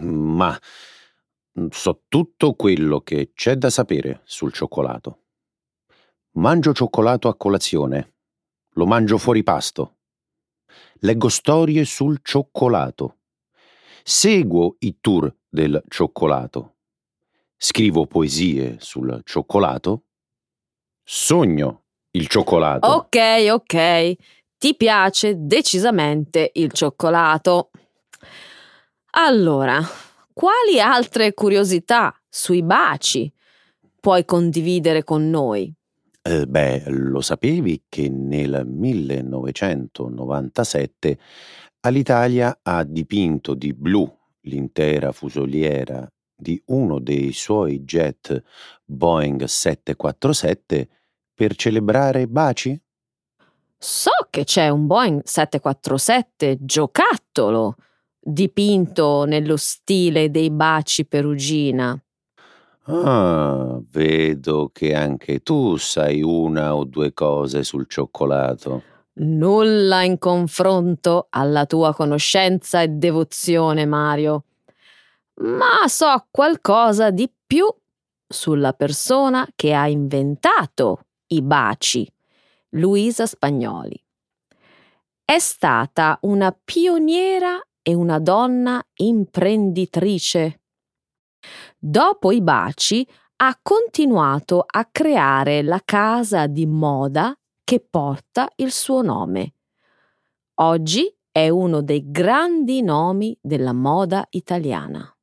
Ma 0.00 0.58
so 1.70 2.02
tutto 2.08 2.54
quello 2.54 3.00
che 3.00 3.32
c'è 3.34 3.56
da 3.56 3.70
sapere 3.70 4.20
sul 4.24 4.52
cioccolato. 4.52 5.18
Mangio 6.32 6.72
cioccolato 6.72 7.28
a 7.28 7.36
colazione. 7.36 8.14
Lo 8.74 8.86
mangio 8.86 9.18
fuori 9.18 9.42
pasto. 9.42 9.96
Leggo 11.00 11.28
storie 11.28 11.84
sul 11.84 12.20
cioccolato. 12.22 13.19
Seguo 14.02 14.76
i 14.80 14.98
tour 15.00 15.34
del 15.48 15.82
cioccolato. 15.88 16.74
Scrivo 17.56 18.06
poesie 18.06 18.76
sul 18.78 19.22
cioccolato. 19.24 20.02
Sogno 21.02 21.84
il 22.12 22.26
cioccolato. 22.26 22.88
Ok, 22.88 23.46
ok. 23.50 24.14
Ti 24.56 24.74
piace 24.76 25.34
decisamente 25.36 26.50
il 26.54 26.72
cioccolato. 26.72 27.70
Allora, 29.12 29.80
quali 30.32 30.80
altre 30.80 31.34
curiosità 31.34 32.18
sui 32.28 32.62
baci 32.62 33.30
puoi 33.98 34.24
condividere 34.24 35.02
con 35.04 35.28
noi? 35.28 35.74
Eh, 36.22 36.46
beh, 36.46 36.84
lo 36.88 37.22
sapevi 37.22 37.84
che 37.88 38.10
nel 38.10 38.66
1997 38.66 41.18
Alitalia 41.82 42.58
ha 42.62 42.84
dipinto 42.84 43.54
di 43.54 43.72
blu 43.72 44.06
l'intera 44.42 45.12
fusoliera 45.12 46.06
di 46.36 46.62
uno 46.66 46.98
dei 46.98 47.32
suoi 47.32 47.84
jet 47.84 48.42
Boeing 48.84 49.44
747 49.44 50.88
per 51.32 51.54
celebrare 51.54 52.26
baci? 52.26 52.78
So 53.78 54.10
che 54.28 54.44
c'è 54.44 54.68
un 54.68 54.86
Boeing 54.86 55.22
747 55.24 56.58
giocattolo 56.60 57.76
dipinto 58.18 59.24
nello 59.24 59.56
stile 59.56 60.30
dei 60.30 60.50
baci 60.50 61.06
perugina. 61.06 61.98
Ah, 62.82 63.80
vedo 63.90 64.68
che 64.70 64.94
anche 64.94 65.40
tu 65.40 65.76
sai 65.76 66.20
una 66.20 66.74
o 66.74 66.84
due 66.84 67.14
cose 67.14 67.62
sul 67.62 67.86
cioccolato. 67.88 68.89
Nulla 69.22 70.02
in 70.02 70.18
confronto 70.18 71.26
alla 71.28 71.66
tua 71.66 71.94
conoscenza 71.94 72.80
e 72.80 72.88
devozione, 72.88 73.84
Mario. 73.84 74.44
Ma 75.42 75.86
so 75.88 76.26
qualcosa 76.30 77.10
di 77.10 77.30
più 77.46 77.66
sulla 78.26 78.72
persona 78.72 79.46
che 79.54 79.74
ha 79.74 79.88
inventato 79.88 81.00
i 81.28 81.42
baci, 81.42 82.10
Luisa 82.70 83.26
Spagnoli. 83.26 84.02
È 85.22 85.38
stata 85.38 86.18
una 86.22 86.56
pioniera 86.64 87.60
e 87.82 87.92
una 87.92 88.18
donna 88.18 88.82
imprenditrice. 88.94 90.60
Dopo 91.78 92.32
i 92.32 92.40
baci 92.40 93.06
ha 93.36 93.58
continuato 93.62 94.64
a 94.66 94.86
creare 94.90 95.62
la 95.62 95.80
casa 95.84 96.46
di 96.46 96.66
moda 96.66 97.34
che 97.70 97.78
porta 97.78 98.50
il 98.56 98.72
suo 98.72 99.00
nome. 99.00 99.54
Oggi 100.54 101.16
è 101.30 101.48
uno 101.48 101.82
dei 101.82 102.10
grandi 102.10 102.82
nomi 102.82 103.38
della 103.40 103.72
moda 103.72 104.26
italiana. 104.30 105.16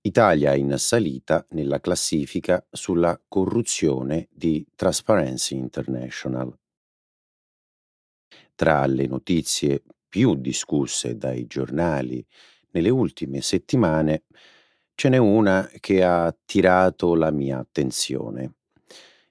Italia 0.00 0.56
in 0.56 0.76
salita 0.78 1.46
nella 1.50 1.78
classifica 1.78 2.66
sulla 2.72 3.22
corruzione 3.28 4.26
di 4.32 4.66
Transparency 4.74 5.54
International. 5.54 6.52
Tra 8.56 8.84
le 8.86 9.06
notizie 9.06 9.84
più 10.08 10.34
discusse 10.34 11.16
dai 11.16 11.46
giornali 11.46 12.26
nelle 12.72 12.90
ultime 12.90 13.42
settimane 13.42 14.24
ce 14.96 15.08
n'è 15.08 15.18
una 15.18 15.70
che 15.78 16.02
ha 16.02 16.24
attirato 16.24 17.14
la 17.14 17.30
mia 17.30 17.58
attenzione. 17.58 18.54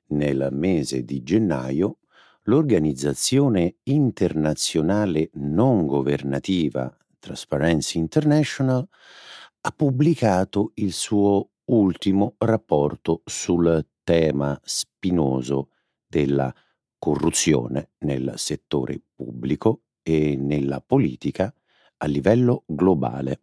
Nel 0.10 0.50
mese 0.52 1.04
di 1.04 1.22
gennaio 1.22 2.00
l'organizzazione 2.43 3.76
internazionale 3.84 5.30
non 5.34 5.86
governativa 5.86 6.95
Transparency 7.19 8.00
International 8.00 8.88
ha 9.62 9.72
pubblicato 9.72 10.72
il 10.76 10.93
suo 10.93 11.52
ultimo 11.65 12.36
rapporto 12.39 13.22
sul 13.26 13.86
tema 14.04 14.60
spinoso 14.63 15.69
della 16.08 16.52
corruzione 16.98 17.91
nel 18.00 18.34
settore 18.38 19.00
pubblico 19.13 19.84
e 20.02 20.36
nella 20.36 20.82
politica 20.82 21.54
a 21.98 22.06
livello 22.08 22.63
globale. 22.65 23.41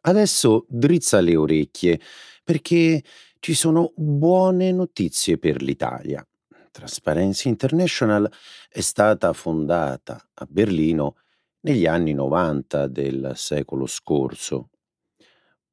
Adesso 0.00 0.66
drizza 0.68 1.20
le 1.20 1.36
orecchie 1.36 2.00
perché 2.42 3.02
ci 3.42 3.54
sono 3.54 3.92
buone 3.96 4.70
notizie 4.70 5.36
per 5.36 5.62
l'Italia. 5.62 6.24
Transparency 6.70 7.48
International 7.48 8.30
è 8.68 8.80
stata 8.80 9.32
fondata 9.32 10.28
a 10.34 10.46
Berlino 10.48 11.16
negli 11.62 11.86
anni 11.86 12.12
90 12.12 12.86
del 12.86 13.32
secolo 13.34 13.86
scorso. 13.86 14.70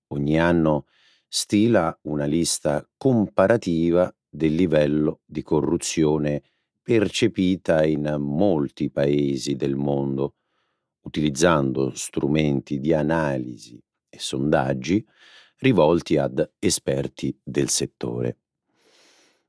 Ogni 0.08 0.40
anno 0.40 0.88
stila 1.28 1.96
una 2.06 2.26
lista 2.26 2.90
comparativa 2.98 4.12
del 4.28 4.56
livello 4.56 5.20
di 5.24 5.44
corruzione 5.44 6.42
percepita 6.82 7.86
in 7.86 8.16
molti 8.18 8.90
paesi 8.90 9.56
del 9.56 9.76
mondo, 9.76 10.38
utilizzando 11.02 11.92
strumenti 11.94 12.80
di 12.80 12.96
analisi 12.96 13.80
e 14.10 14.18
sondaggi 14.18 15.06
rivolti 15.60 16.18
ad 16.18 16.52
esperti 16.60 17.38
del 17.44 17.70
settore. 17.70 18.38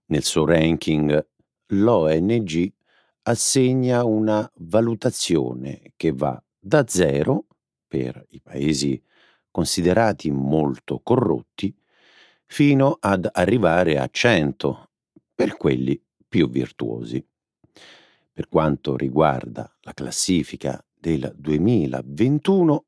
Nel 0.07 0.25
suo 0.25 0.45
ranking 0.45 1.27
l'ONG 1.67 2.73
assegna 3.23 4.05
una 4.05 4.51
valutazione 4.57 5.93
che 5.97 6.13
va 6.13 6.43
da 6.59 6.85
0 6.87 7.47
per 7.87 8.25
i 8.31 8.41
paesi 8.41 9.01
considerati 9.51 10.31
molto 10.31 11.01
corrotti 11.01 11.75
fino 12.47 12.97
ad 13.01 13.29
arrivare 13.33 13.99
a 13.99 14.09
100 14.11 14.91
per 15.35 15.57
quelli 15.57 16.01
più 16.29 16.49
virtuosi. 16.49 17.25
Per 18.33 18.49
quanto 18.49 18.97
riguarda 18.97 19.73
la 19.83 19.93
classifica 19.93 20.85
del 20.93 21.33
2021, 21.37 22.87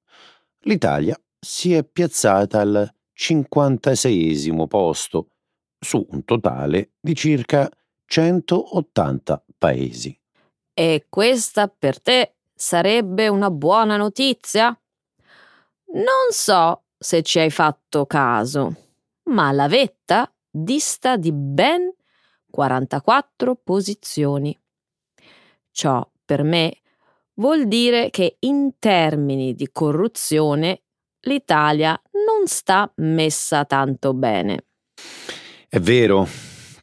l'Italia 0.62 1.16
si 1.38 1.74
è 1.74 1.84
piazzata 1.84 2.60
al 2.60 2.92
56 3.22 4.66
posto 4.66 5.28
su 5.78 6.04
un 6.10 6.24
totale 6.24 6.94
di 7.00 7.14
circa 7.14 7.70
180 8.04 9.44
paesi. 9.56 10.20
E 10.74 11.06
questa 11.08 11.68
per 11.68 12.00
te 12.00 12.34
sarebbe 12.52 13.28
una 13.28 13.48
buona 13.52 13.96
notizia? 13.96 14.76
Non 15.94 16.30
so 16.30 16.86
se 16.98 17.22
ci 17.22 17.38
hai 17.38 17.50
fatto 17.50 18.06
caso, 18.06 18.74
ma 19.26 19.52
la 19.52 19.68
vetta 19.68 20.28
dista 20.50 21.16
di 21.16 21.30
ben 21.30 21.94
44 22.50 23.54
posizioni. 23.54 24.60
Ciò 25.70 26.04
per 26.24 26.42
me 26.42 26.80
vuol 27.34 27.68
dire 27.68 28.10
che 28.10 28.38
in 28.40 28.80
termini 28.80 29.54
di 29.54 29.68
corruzione 29.70 30.82
l'Italia 31.22 32.00
non 32.26 32.46
sta 32.46 32.92
messa 32.96 33.64
tanto 33.64 34.14
bene. 34.14 34.66
È 35.68 35.78
vero, 35.78 36.26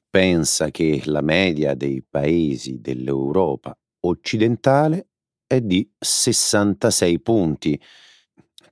pensa 0.10 0.72
che 0.72 1.02
la 1.06 1.22
media 1.22 1.74
dei 1.76 2.04
paesi 2.08 2.80
dell'Europa 2.80 3.78
occidentale 4.02 5.10
è 5.46 5.62
di 5.62 5.90
66 5.98 7.20
punti. 7.22 7.82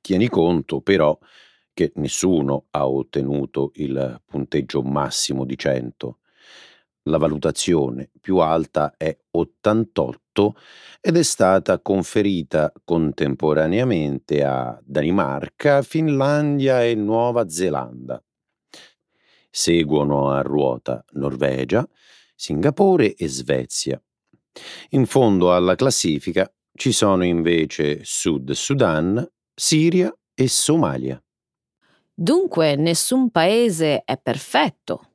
Tieni 0.01 0.30
conto 0.30 0.82
però 0.82 1.17
che 1.73 1.91
nessuno 1.95 2.65
ha 2.71 2.88
ottenuto 2.88 3.71
il 3.75 4.21
punteggio 4.25 4.82
massimo 4.82 5.45
di 5.45 5.58
100. 5.58 6.19
La 7.07 7.17
valutazione 7.17 8.09
più 8.19 8.37
alta 8.37 8.95
è 8.97 9.17
88 9.31 10.55
ed 10.99 11.15
è 11.15 11.23
stata 11.23 11.79
conferita 11.79 12.71
contemporaneamente 12.83 14.43
a 14.43 14.77
Danimarca, 14.83 15.81
Finlandia 15.83 16.83
e 16.83 16.95
Nuova 16.95 17.47
Zelanda. 17.47 18.21
Seguono 19.49 20.31
a 20.31 20.41
ruota 20.41 21.03
Norvegia, 21.13 21.87
Singapore 22.35 23.15
e 23.15 23.27
Svezia. 23.29 24.01
In 24.89 25.05
fondo 25.05 25.53
alla 25.53 25.75
classifica 25.75 26.51
ci 26.73 26.91
sono 26.91 27.23
invece 27.23 28.01
Sud 28.03 28.51
Sudan, 28.51 29.25
Siria 29.55 30.13
e 30.33 30.47
Somalia. 30.49 31.21
Dunque 32.13 32.75
nessun 32.75 33.29
paese 33.29 34.03
è 34.03 34.17
perfetto. 34.17 35.11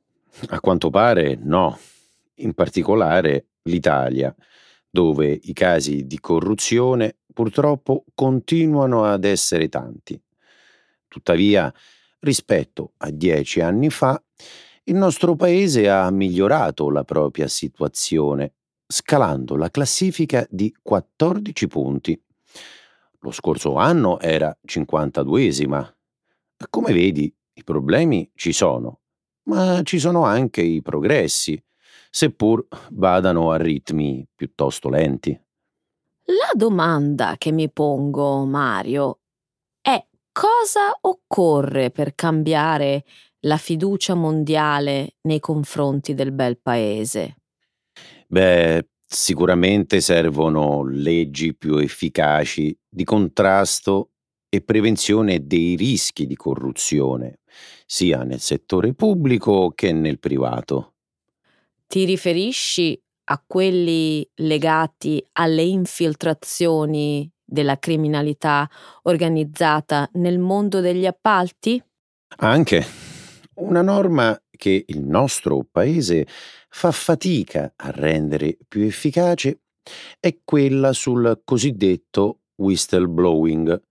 A 0.49 0.59
quanto 0.59 0.89
pare 0.89 1.37
no, 1.41 1.77
in 2.35 2.53
particolare 2.53 3.47
l'Italia, 3.63 4.35
dove 4.89 5.39
i 5.43 5.53
casi 5.53 6.05
di 6.05 6.19
corruzione 6.19 7.17
purtroppo 7.33 8.05
continuano 8.13 9.05
ad 9.05 9.25
essere 9.25 9.69
tanti. 9.69 10.19
Tuttavia, 11.07 11.73
rispetto 12.19 12.93
a 12.97 13.11
dieci 13.11 13.61
anni 13.61 13.89
fa, 13.89 14.21
il 14.85 14.95
nostro 14.95 15.35
paese 15.35 15.89
ha 15.89 16.09
migliorato 16.11 16.89
la 16.89 17.03
propria 17.03 17.47
situazione 17.47 18.53
scalando 18.85 19.55
la 19.55 19.69
classifica 19.69 20.45
di 20.49 20.75
14 20.81 21.67
punti. 21.67 22.21
Lo 23.19 23.31
scorso 23.31 23.75
anno 23.75 24.19
era 24.19 24.55
52esima. 24.67 25.91
Come 26.69 26.93
vedi, 26.93 27.33
i 27.53 27.63
problemi 27.63 28.29
ci 28.35 28.51
sono, 28.51 29.02
ma 29.43 29.81
ci 29.83 29.99
sono 29.99 30.23
anche 30.23 30.61
i 30.61 30.81
progressi, 30.81 31.61
seppur 32.09 32.65
vadano 32.91 33.51
a 33.51 33.57
ritmi 33.57 34.25
piuttosto 34.33 34.89
lenti. 34.89 35.39
La 36.25 36.51
domanda 36.53 37.35
che 37.37 37.51
mi 37.51 37.69
pongo, 37.69 38.45
Mario, 38.45 39.19
è 39.81 40.03
cosa 40.31 40.97
occorre 41.01 41.91
per 41.91 42.15
cambiare 42.15 43.03
la 43.41 43.57
fiducia 43.57 44.13
mondiale 44.13 45.15
nei 45.21 45.39
confronti 45.39 46.13
del 46.13 46.31
bel 46.31 46.59
paese? 46.59 47.37
Beh, 48.27 48.87
sicuramente 49.05 49.99
servono 50.01 50.83
leggi 50.85 51.55
più 51.55 51.77
efficaci 51.77 52.75
di 52.89 53.03
contrasto 53.03 54.11
e 54.49 54.61
prevenzione 54.61 55.45
dei 55.45 55.75
rischi 55.75 56.25
di 56.25 56.35
corruzione, 56.35 57.39
sia 57.85 58.23
nel 58.23 58.39
settore 58.39 58.93
pubblico 58.93 59.71
che 59.75 59.91
nel 59.91 60.19
privato. 60.19 60.93
Ti 61.87 62.05
riferisci 62.05 62.99
a 63.25 63.43
quelli 63.45 64.27
legati 64.35 65.25
alle 65.33 65.63
infiltrazioni 65.63 67.31
della 67.43 67.77
criminalità 67.77 68.69
organizzata 69.03 70.09
nel 70.13 70.39
mondo 70.39 70.79
degli 70.79 71.05
appalti? 71.05 71.81
Anche 72.37 72.83
una 73.55 73.81
norma 73.81 74.37
che 74.49 74.83
il 74.87 75.01
nostro 75.01 75.65
paese 75.69 76.25
fa 76.69 76.91
fatica 76.91 77.73
a 77.75 77.91
rendere 77.91 78.57
più 78.67 78.81
efficace 78.81 79.61
è 80.19 80.39
quella 80.43 80.93
sul 80.93 81.41
cosiddetto 81.43 82.39
whistleblowing, 82.55 83.81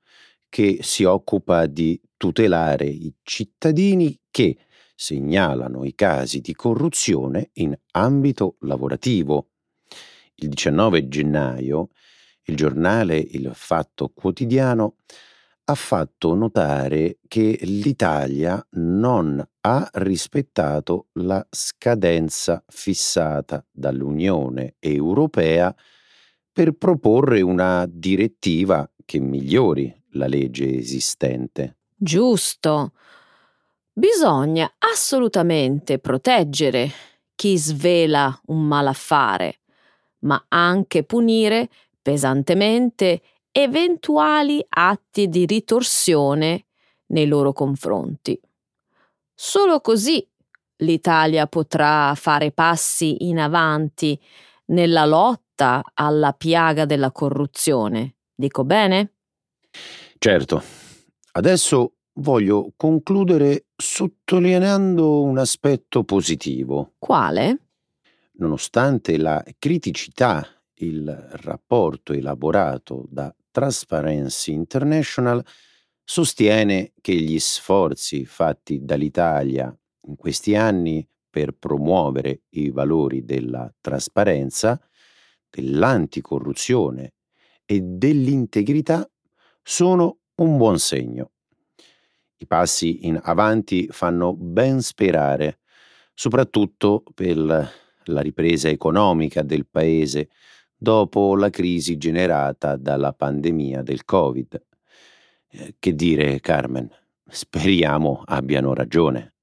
che 0.53 0.81
si 0.83 1.05
occupa 1.05 1.65
di 1.65 1.99
tutelare 2.19 2.85
i 2.85 3.15
cittadini 3.23 4.21
che 4.31 4.59
segnalano 4.95 5.83
i 5.83 5.95
casi 5.95 6.43
di 6.43 6.55
corruzione 6.55 7.49
in 7.55 7.75
ambito 7.93 8.57
lavorativo. 8.61 9.53
Il 10.35 10.51
19 10.51 11.09
gennaio 11.09 11.89
il 12.43 12.57
giornale 12.57 13.17
Il 13.17 13.51
Fatto 13.55 14.11
Quotidiano 14.15 14.97
ha 15.65 15.75
fatto 15.75 16.35
notare 16.35 17.21
che 17.29 17.59
l'Italia 17.63 18.63
non 18.73 19.43
ha 19.61 19.91
rispettato 19.95 21.07
la 21.13 21.47
scadenza 21.49 22.63
fissata 22.69 23.65
dall'Unione 23.71 24.75
Europea 24.81 25.75
per 26.53 26.73
proporre 26.73 27.41
una 27.41 27.87
direttiva 27.89 28.87
che 29.07 29.19
migliori 29.19 30.01
la 30.13 30.27
legge 30.27 30.77
esistente. 30.77 31.77
Giusto. 31.95 32.93
Bisogna 33.93 34.73
assolutamente 34.79 35.99
proteggere 35.99 36.91
chi 37.35 37.59
svela 37.59 38.41
un 38.47 38.67
malaffare, 38.67 39.61
ma 40.21 40.43
anche 40.49 41.05
punire 41.05 41.69
pesantemente 42.01 43.23
eventuali 43.53 44.65
atti 44.67 45.29
di 45.29 45.45
ritorsione 45.45 46.65
nei 47.07 47.27
loro 47.27 47.53
confronti. 47.53 48.41
Solo 49.35 49.81
così 49.81 50.27
l'Italia 50.77 51.47
potrà 51.47 52.15
fare 52.15 52.51
passi 52.51 53.29
in 53.29 53.39
avanti 53.39 54.19
nella 54.67 55.05
lotta 55.05 55.83
alla 55.95 56.33
piaga 56.33 56.87
della 56.87 57.13
corruzione. 57.13 58.15
Dico 58.35 58.65
bene? 58.65 59.13
Certo. 60.23 60.63
Adesso 61.33 61.95
voglio 62.21 62.75
concludere 62.77 63.65
sottolineando 63.75 65.21
un 65.21 65.37
aspetto 65.37 66.05
positivo. 66.05 66.93
Quale? 66.97 67.71
Nonostante 68.35 69.19
la 69.19 69.45
criticità, 69.59 70.47
il 70.75 71.11
rapporto 71.43 72.13
elaborato 72.13 73.05
da 73.11 73.35
Transparency 73.51 74.53
International 74.53 75.45
sostiene 76.05 76.93
che 77.01 77.15
gli 77.15 77.41
sforzi 77.41 78.25
fatti 78.25 78.85
dall'Italia 78.85 79.77
in 80.03 80.15
questi 80.15 80.55
anni 80.55 81.05
per 81.29 81.51
promuovere 81.51 82.43
i 82.51 82.71
valori 82.71 83.25
della 83.25 83.75
trasparenza, 83.81 84.81
dell'anticorruzione 85.51 87.15
e 87.65 87.81
dell'integrità 87.81 89.05
sono 89.63 90.19
un 90.37 90.57
buon 90.57 90.79
segno. 90.79 91.31
I 92.37 92.47
passi 92.47 93.07
in 93.07 93.21
avanti 93.23 93.87
fanno 93.89 94.35
ben 94.35 94.81
sperare, 94.81 95.61
soprattutto 96.13 97.05
per 97.15 97.37
la 98.05 98.21
ripresa 98.21 98.69
economica 98.69 99.43
del 99.43 99.67
Paese 99.67 100.31
dopo 100.77 101.37
la 101.37 101.51
crisi 101.51 101.97
generata 101.97 102.77
dalla 102.77 103.13
pandemia 103.13 103.83
del 103.83 104.05
Covid. 104.05 104.67
Eh, 105.49 105.77
che 105.79 105.95
dire, 105.95 106.41
Carmen? 106.41 106.91
Speriamo 107.25 108.23
abbiano 108.25 108.75
ragione. 108.75 109.35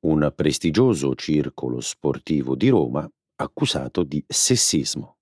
Un 0.00 0.32
prestigioso 0.34 1.14
circolo 1.14 1.80
sportivo 1.80 2.54
di 2.54 2.68
Roma 2.68 3.08
accusato 3.36 4.04
di 4.04 4.24
sessismo. 4.26 5.21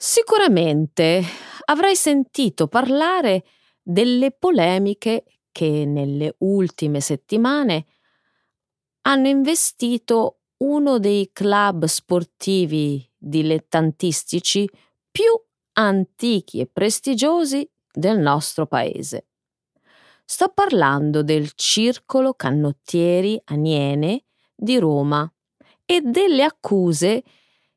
Sicuramente 0.00 1.20
avrai 1.64 1.96
sentito 1.96 2.68
parlare 2.68 3.44
delle 3.82 4.30
polemiche 4.30 5.24
che 5.50 5.84
nelle 5.86 6.36
ultime 6.38 7.00
settimane 7.00 7.86
hanno 9.02 9.26
investito 9.26 10.42
uno 10.58 11.00
dei 11.00 11.30
club 11.32 11.86
sportivi 11.86 13.10
dilettantistici 13.16 14.70
più 15.10 15.32
antichi 15.72 16.60
e 16.60 16.68
prestigiosi 16.68 17.68
del 17.92 18.20
nostro 18.20 18.68
paese. 18.68 19.26
Sto 20.24 20.52
parlando 20.54 21.24
del 21.24 21.50
Circolo 21.56 22.34
Cannottieri 22.34 23.40
Aniene 23.46 24.26
di 24.54 24.78
Roma 24.78 25.28
e 25.84 26.02
delle 26.02 26.44
accuse 26.44 27.24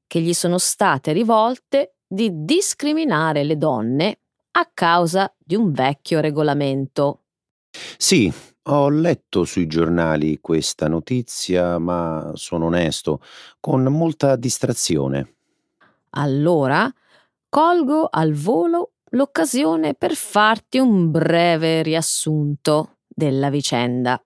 che 0.06 0.20
gli 0.20 0.36
sono 0.36 0.60
state 0.60 1.14
rivolte 1.14 1.96
di 2.14 2.44
discriminare 2.44 3.46
le 3.46 3.58
donne 3.58 4.20
a 4.52 4.70
causa 4.74 5.34
di 5.38 5.56
un 5.56 5.72
vecchio 5.72 6.20
regolamento. 6.20 7.20
Sì, 7.98 8.32
ho 8.64 8.90
letto 8.90 9.46
sui 9.46 9.66
giornali 9.66 10.40
questa 10.42 10.90
notizia, 10.90 11.78
ma 11.78 12.32
sono 12.36 12.66
onesto, 12.66 13.22
con 13.62 13.84
molta 13.84 14.36
distrazione. 14.36 15.36
Allora, 16.10 16.94
colgo 17.48 18.10
al 18.12 18.34
volo 18.34 18.96
l'occasione 19.12 19.94
per 19.94 20.14
farti 20.14 20.80
un 20.80 21.12
breve 21.12 21.82
riassunto 21.82 22.98
della 23.08 23.50
vicenda. 23.50 24.22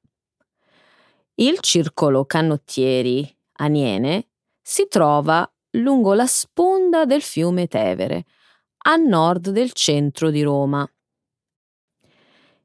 Il 1.36 1.60
circolo 1.60 2.26
cannottieri 2.26 3.32
Aniene 3.58 4.30
si 4.60 4.88
trova 4.89 5.48
lungo 5.76 6.14
la 6.14 6.26
sponda 6.26 7.06
del 7.06 7.22
fiume 7.22 7.68
Tevere, 7.68 8.26
a 8.88 8.96
nord 8.96 9.50
del 9.50 9.74
centro 9.74 10.30
di 10.30 10.42
Roma. 10.42 10.90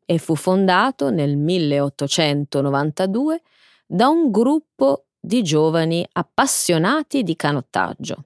E 0.05 0.19
fu 0.19 0.35
fondato 0.35 1.11
nel 1.11 1.37
1892 1.37 3.43
da 3.87 4.09
un 4.09 4.31
gruppo 4.31 5.07
di 5.19 5.43
giovani 5.43 6.07
appassionati 6.13 7.23
di 7.23 7.37
canottaggio. 7.37 8.25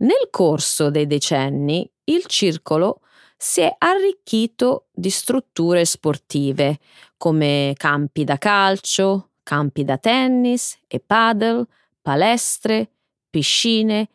Nel 0.00 0.28
corso 0.30 0.90
dei 0.90 1.06
decenni 1.06 1.90
il 2.04 2.24
circolo 2.26 3.00
si 3.36 3.60
è 3.60 3.74
arricchito 3.78 4.86
di 4.92 5.10
strutture 5.10 5.84
sportive 5.84 6.78
come 7.16 7.74
campi 7.76 8.24
da 8.24 8.38
calcio, 8.38 9.30
campi 9.42 9.84
da 9.84 9.98
tennis 9.98 10.78
e 10.86 11.00
paddle, 11.00 11.66
palestre, 12.00 12.92
piscine 13.28 14.10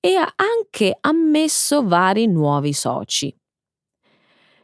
e 0.00 0.14
ha 0.14 0.32
anche 0.36 0.96
ammesso 1.00 1.86
vari 1.86 2.26
nuovi 2.26 2.72
soci. 2.72 3.34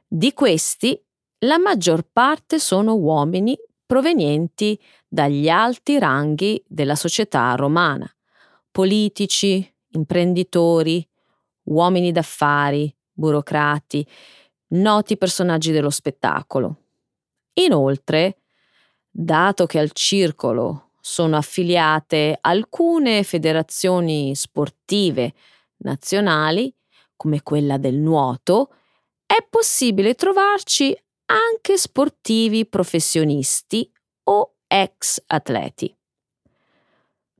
Di 0.06 0.32
questi, 0.32 1.00
la 1.40 1.58
maggior 1.58 2.06
parte 2.10 2.58
sono 2.58 2.94
uomini 2.94 3.56
provenienti 3.84 4.80
dagli 5.06 5.48
alti 5.48 5.98
ranghi 5.98 6.62
della 6.66 6.94
società 6.94 7.54
romana, 7.54 8.10
politici, 8.70 9.72
imprenditori, 9.90 11.06
uomini 11.64 12.12
d'affari, 12.12 12.94
burocrati, 13.12 14.06
noti 14.68 15.16
personaggi 15.16 15.70
dello 15.70 15.90
spettacolo. 15.90 16.76
Inoltre, 17.54 18.42
dato 19.10 19.66
che 19.66 19.78
al 19.78 19.92
circolo 19.92 20.90
sono 21.06 21.36
affiliate 21.36 22.38
alcune 22.40 23.24
federazioni 23.24 24.34
sportive 24.34 25.34
nazionali, 25.82 26.74
come 27.14 27.42
quella 27.42 27.76
del 27.76 27.96
nuoto, 27.96 28.72
è 29.26 29.46
possibile 29.50 30.14
trovarci 30.14 30.96
anche 31.26 31.76
sportivi 31.76 32.64
professionisti 32.64 33.92
o 34.30 34.54
ex 34.66 35.22
atleti. 35.26 35.94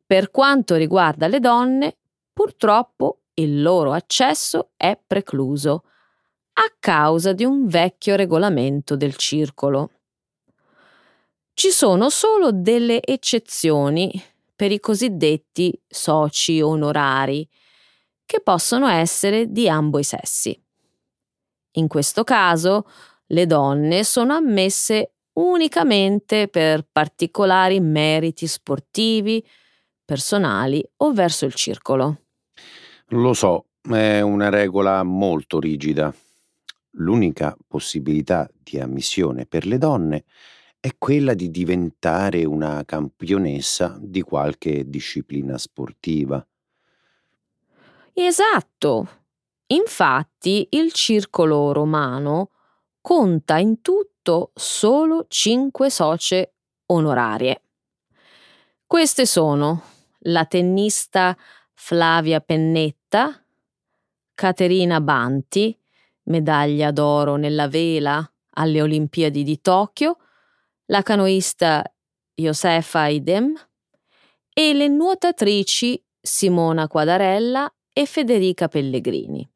Per 0.04 0.30
quanto 0.30 0.74
riguarda 0.74 1.26
le 1.26 1.40
donne, 1.40 1.96
purtroppo 2.34 3.22
il 3.36 3.62
loro 3.62 3.92
accesso 3.92 4.72
è 4.76 5.00
precluso 5.06 5.84
a 6.52 6.74
causa 6.78 7.32
di 7.32 7.46
un 7.46 7.66
vecchio 7.66 8.14
regolamento 8.14 8.94
del 8.94 9.16
circolo. 9.16 9.90
Ci 11.56 11.70
sono 11.70 12.10
solo 12.10 12.50
delle 12.50 13.00
eccezioni 13.00 14.10
per 14.56 14.72
i 14.72 14.80
cosiddetti 14.80 15.72
soci 15.86 16.60
onorari, 16.60 17.48
che 18.26 18.40
possono 18.40 18.88
essere 18.88 19.52
di 19.52 19.68
ambo 19.68 20.00
i 20.00 20.02
sessi. 20.02 20.60
In 21.76 21.86
questo 21.86 22.24
caso 22.24 22.88
le 23.26 23.46
donne 23.46 24.02
sono 24.02 24.34
ammesse 24.34 25.12
unicamente 25.34 26.48
per 26.48 26.88
particolari 26.90 27.78
meriti 27.78 28.48
sportivi, 28.48 29.44
personali 30.04 30.84
o 30.98 31.12
verso 31.12 31.44
il 31.44 31.54
circolo. 31.54 32.22
Lo 33.10 33.32
so, 33.32 33.66
è 33.80 34.20
una 34.20 34.48
regola 34.48 35.04
molto 35.04 35.60
rigida. 35.60 36.12
L'unica 36.96 37.56
possibilità 37.68 38.50
di 38.52 38.80
ammissione 38.80 39.46
per 39.46 39.66
le 39.66 39.78
donne 39.78 40.16
è 40.16 40.24
quella 40.98 41.34
di 41.34 41.50
diventare 41.50 42.44
una 42.44 42.82
campionessa 42.84 43.96
di 44.00 44.20
qualche 44.22 44.88
disciplina 44.88 45.56
sportiva. 45.56 46.46
Esatto. 48.12 49.08
Infatti 49.68 50.68
il 50.70 50.92
circolo 50.92 51.72
romano 51.72 52.50
conta 53.00 53.58
in 53.58 53.80
tutto 53.80 54.50
solo 54.54 55.26
cinque 55.28 55.90
socie 55.90 56.52
onorarie. 56.86 57.62
Queste 58.86 59.26
sono 59.26 59.82
la 60.26 60.44
tennista 60.44 61.36
Flavia 61.72 62.40
Pennetta, 62.40 63.42
Caterina 64.34 65.00
Banti, 65.00 65.76
medaglia 66.24 66.90
d'oro 66.90 67.36
nella 67.36 67.68
vela 67.68 68.26
alle 68.56 68.80
Olimpiadi 68.82 69.42
di 69.42 69.60
Tokyo, 69.60 70.18
la 70.86 71.02
canoista 71.02 71.82
Josefa 72.34 73.06
Idem 73.06 73.54
e 74.52 74.74
le 74.74 74.88
nuotatrici 74.88 76.02
Simona 76.20 76.88
Quadarella 76.88 77.72
e 77.92 78.06
Federica 78.06 78.68
Pellegrini. 78.68 79.48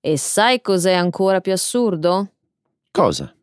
E 0.00 0.16
sai 0.16 0.60
cos'è 0.60 0.92
ancora 0.92 1.40
più 1.40 1.52
assurdo? 1.52 2.32
Cosa? 2.90 3.34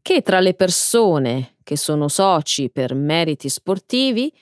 Che 0.00 0.22
tra 0.22 0.40
le 0.40 0.54
persone 0.54 1.56
che 1.62 1.76
sono 1.76 2.08
soci 2.08 2.70
per 2.70 2.94
meriti 2.94 3.48
sportivi, 3.48 4.32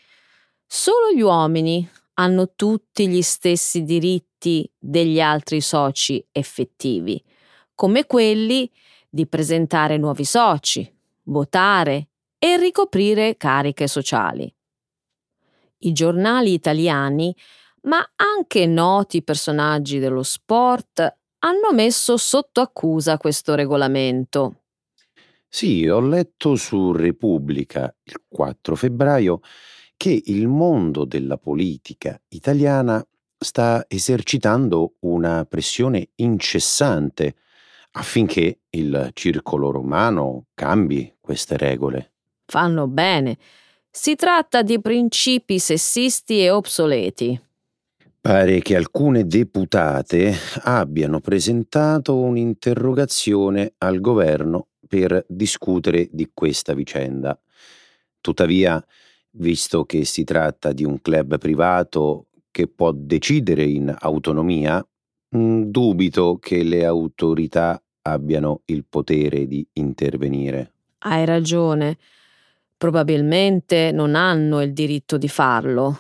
solo 0.67 1.13
gli 1.15 1.23
uomini 1.23 1.89
hanno 2.15 2.53
tutti 2.55 3.09
gli 3.09 3.23
stessi 3.23 3.83
diritti 3.83 4.71
degli 4.79 5.21
altri 5.21 5.61
soci 5.61 6.25
effettivi, 6.33 7.23
come 7.75 8.07
quelli 8.07 8.71
di 9.09 9.27
presentare 9.27 9.97
nuovi 9.97 10.25
soci, 10.25 10.94
votare 11.25 12.09
e 12.39 12.57
ricoprire 12.57 13.37
cariche 13.37 13.87
sociali. 13.87 14.53
I 15.79 15.93
giornali 15.93 16.53
italiani, 16.53 17.35
ma 17.83 17.99
anche 18.17 18.67
noti 18.67 19.23
personaggi 19.23 19.99
dello 19.99 20.23
sport, 20.23 21.01
hanno 21.39 21.73
messo 21.73 22.17
sotto 22.17 22.61
accusa 22.61 23.19
questo 23.19 23.55
regolamento. 23.55 24.63
Sì, 25.49 25.87
ho 25.87 26.01
letto 26.01 26.57
su 26.57 26.93
Repubblica 26.93 27.95
il 28.05 28.23
4 28.27 28.75
febbraio 28.75 29.41
che 29.97 30.21
il 30.25 30.49
mondo 30.49 31.05
della 31.05 31.39
politica 31.39 32.21
italiana 32.29 33.07
sta 33.39 33.85
esercitando 33.87 34.95
una 35.01 35.45
pressione 35.45 36.09
incessante 36.17 37.37
affinché 37.97 38.61
il 38.71 39.11
circolo 39.13 39.71
romano 39.71 40.47
cambi 40.55 41.13
queste 41.21 41.57
regole. 41.57 42.13
Fanno 42.47 42.87
bene. 42.87 43.39
Si 43.91 44.17
tratta 44.17 44.63
di 44.63 44.81
principi 44.81 45.59
sessisti 45.59 46.41
e 46.43 46.51
obsoleti. 46.51 47.41
Pare 48.21 48.61
che 48.61 48.75
alcune 48.75 49.27
deputate 49.27 50.35
abbiano 50.63 51.21
presentato 51.21 52.17
un'interrogazione 52.17 53.75
al 53.79 54.01
governo 54.01 54.69
per 54.89 55.25
discutere 55.29 56.09
di 56.11 56.31
questa 56.33 56.73
vicenda. 56.73 57.39
Tuttavia, 58.21 58.83
visto 59.33 59.85
che 59.85 60.05
si 60.05 60.25
tratta 60.25 60.73
di 60.73 60.85
un 60.85 61.01
club 61.01 61.39
privato 61.39 62.29
che 62.51 62.67
può 62.67 62.93
decidere 62.93 63.65
in 63.65 63.95
autonomia, 63.97 64.85
mm, 65.37 65.63
dubito 65.65 66.39
che 66.39 66.63
le 66.63 66.85
autorità 66.85 67.84
abbiano 68.07 68.63
il 68.67 68.85
potere 68.89 69.47
di 69.47 69.67
intervenire. 69.75 70.73
Hai 70.99 71.25
ragione. 71.25 71.99
Probabilmente 72.77 73.93
non 73.93 74.15
hanno 74.15 74.61
il 74.63 74.73
diritto 74.73 75.17
di 75.17 75.29
farlo. 75.29 75.99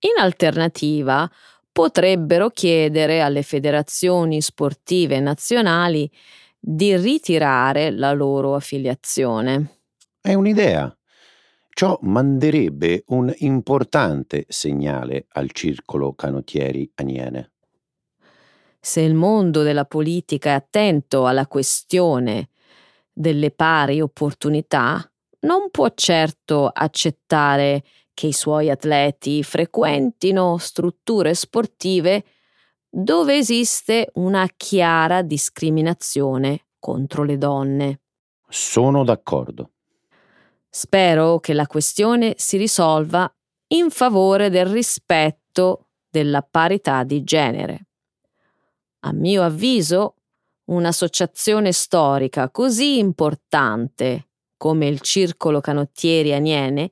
In 0.00 0.20
alternativa, 0.20 1.30
potrebbero 1.70 2.48
chiedere 2.50 3.20
alle 3.20 3.42
federazioni 3.42 4.40
sportive 4.40 5.20
nazionali 5.20 6.10
di 6.58 6.96
ritirare 6.96 7.90
la 7.90 8.12
loro 8.12 8.54
affiliazione. 8.54 9.78
È 10.20 10.34
un'idea. 10.34 10.94
Ciò 11.68 11.98
manderebbe 12.02 13.04
un 13.08 13.32
importante 13.38 14.44
segnale 14.48 15.26
al 15.32 15.50
circolo 15.52 16.12
canottieri 16.12 16.90
aniene. 16.96 17.52
Se 18.80 19.00
il 19.02 19.14
mondo 19.14 19.62
della 19.62 19.84
politica 19.84 20.50
è 20.50 20.54
attento 20.54 21.26
alla 21.26 21.46
questione 21.46 22.48
delle 23.12 23.50
pari 23.50 24.00
opportunità, 24.00 25.04
non 25.40 25.70
può 25.70 25.88
certo 25.94 26.66
accettare 26.66 27.82
che 28.14 28.28
i 28.28 28.32
suoi 28.32 28.70
atleti 28.70 29.42
frequentino 29.42 30.56
strutture 30.58 31.34
sportive 31.34 32.24
dove 32.88 33.36
esiste 33.36 34.10
una 34.14 34.48
chiara 34.56 35.22
discriminazione 35.22 36.66
contro 36.78 37.22
le 37.22 37.38
donne. 37.38 38.00
Sono 38.48 39.04
d'accordo. 39.04 39.72
Spero 40.68 41.38
che 41.38 41.52
la 41.52 41.66
questione 41.66 42.34
si 42.36 42.56
risolva 42.56 43.32
in 43.68 43.90
favore 43.90 44.50
del 44.50 44.66
rispetto 44.66 45.88
della 46.08 46.42
parità 46.42 47.04
di 47.04 47.22
genere. 47.22 47.89
A 49.00 49.12
mio 49.12 49.42
avviso, 49.42 50.16
un'associazione 50.70 51.72
storica 51.72 52.50
così 52.50 52.98
importante 52.98 54.28
come 54.56 54.86
il 54.86 55.00
Circolo 55.00 55.60
Canottieri 55.60 56.34
Aniene 56.34 56.90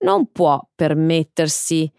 non 0.00 0.30
può 0.30 0.60
permettersi 0.74 1.90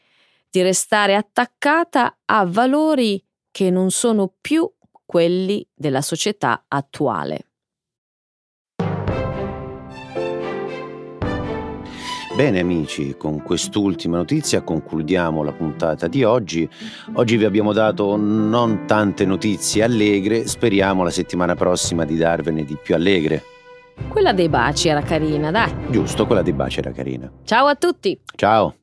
di 0.49 0.61
restare 0.61 1.15
attaccata 1.15 2.19
a 2.25 2.45
valori 2.45 3.23
che 3.51 3.69
non 3.69 3.91
sono 3.91 4.33
più 4.39 4.71
quelli 5.05 5.67
della 5.73 6.01
società 6.01 6.65
attuale. 6.67 7.48
Bene 12.39 12.61
amici, 12.61 13.17
con 13.17 13.41
quest'ultima 13.43 14.15
notizia 14.15 14.61
concludiamo 14.61 15.43
la 15.43 15.51
puntata 15.51 16.07
di 16.07 16.23
oggi. 16.23 16.69
Oggi 17.15 17.35
vi 17.35 17.43
abbiamo 17.43 17.73
dato 17.73 18.15
non 18.15 18.85
tante 18.85 19.25
notizie 19.25 19.83
allegre, 19.83 20.47
speriamo 20.47 21.03
la 21.03 21.09
settimana 21.09 21.55
prossima 21.55 22.05
di 22.05 22.15
darvene 22.15 22.63
di 22.63 22.77
più 22.81 22.95
allegre. 22.95 23.43
Quella 24.07 24.31
dei 24.31 24.47
baci 24.47 24.87
era 24.87 25.01
carina, 25.01 25.51
dai. 25.51 25.69
Giusto, 25.89 26.25
quella 26.25 26.41
dei 26.41 26.53
baci 26.53 26.79
era 26.79 26.91
carina. 26.91 27.29
Ciao 27.43 27.67
a 27.67 27.75
tutti. 27.75 28.17
Ciao. 28.37 28.73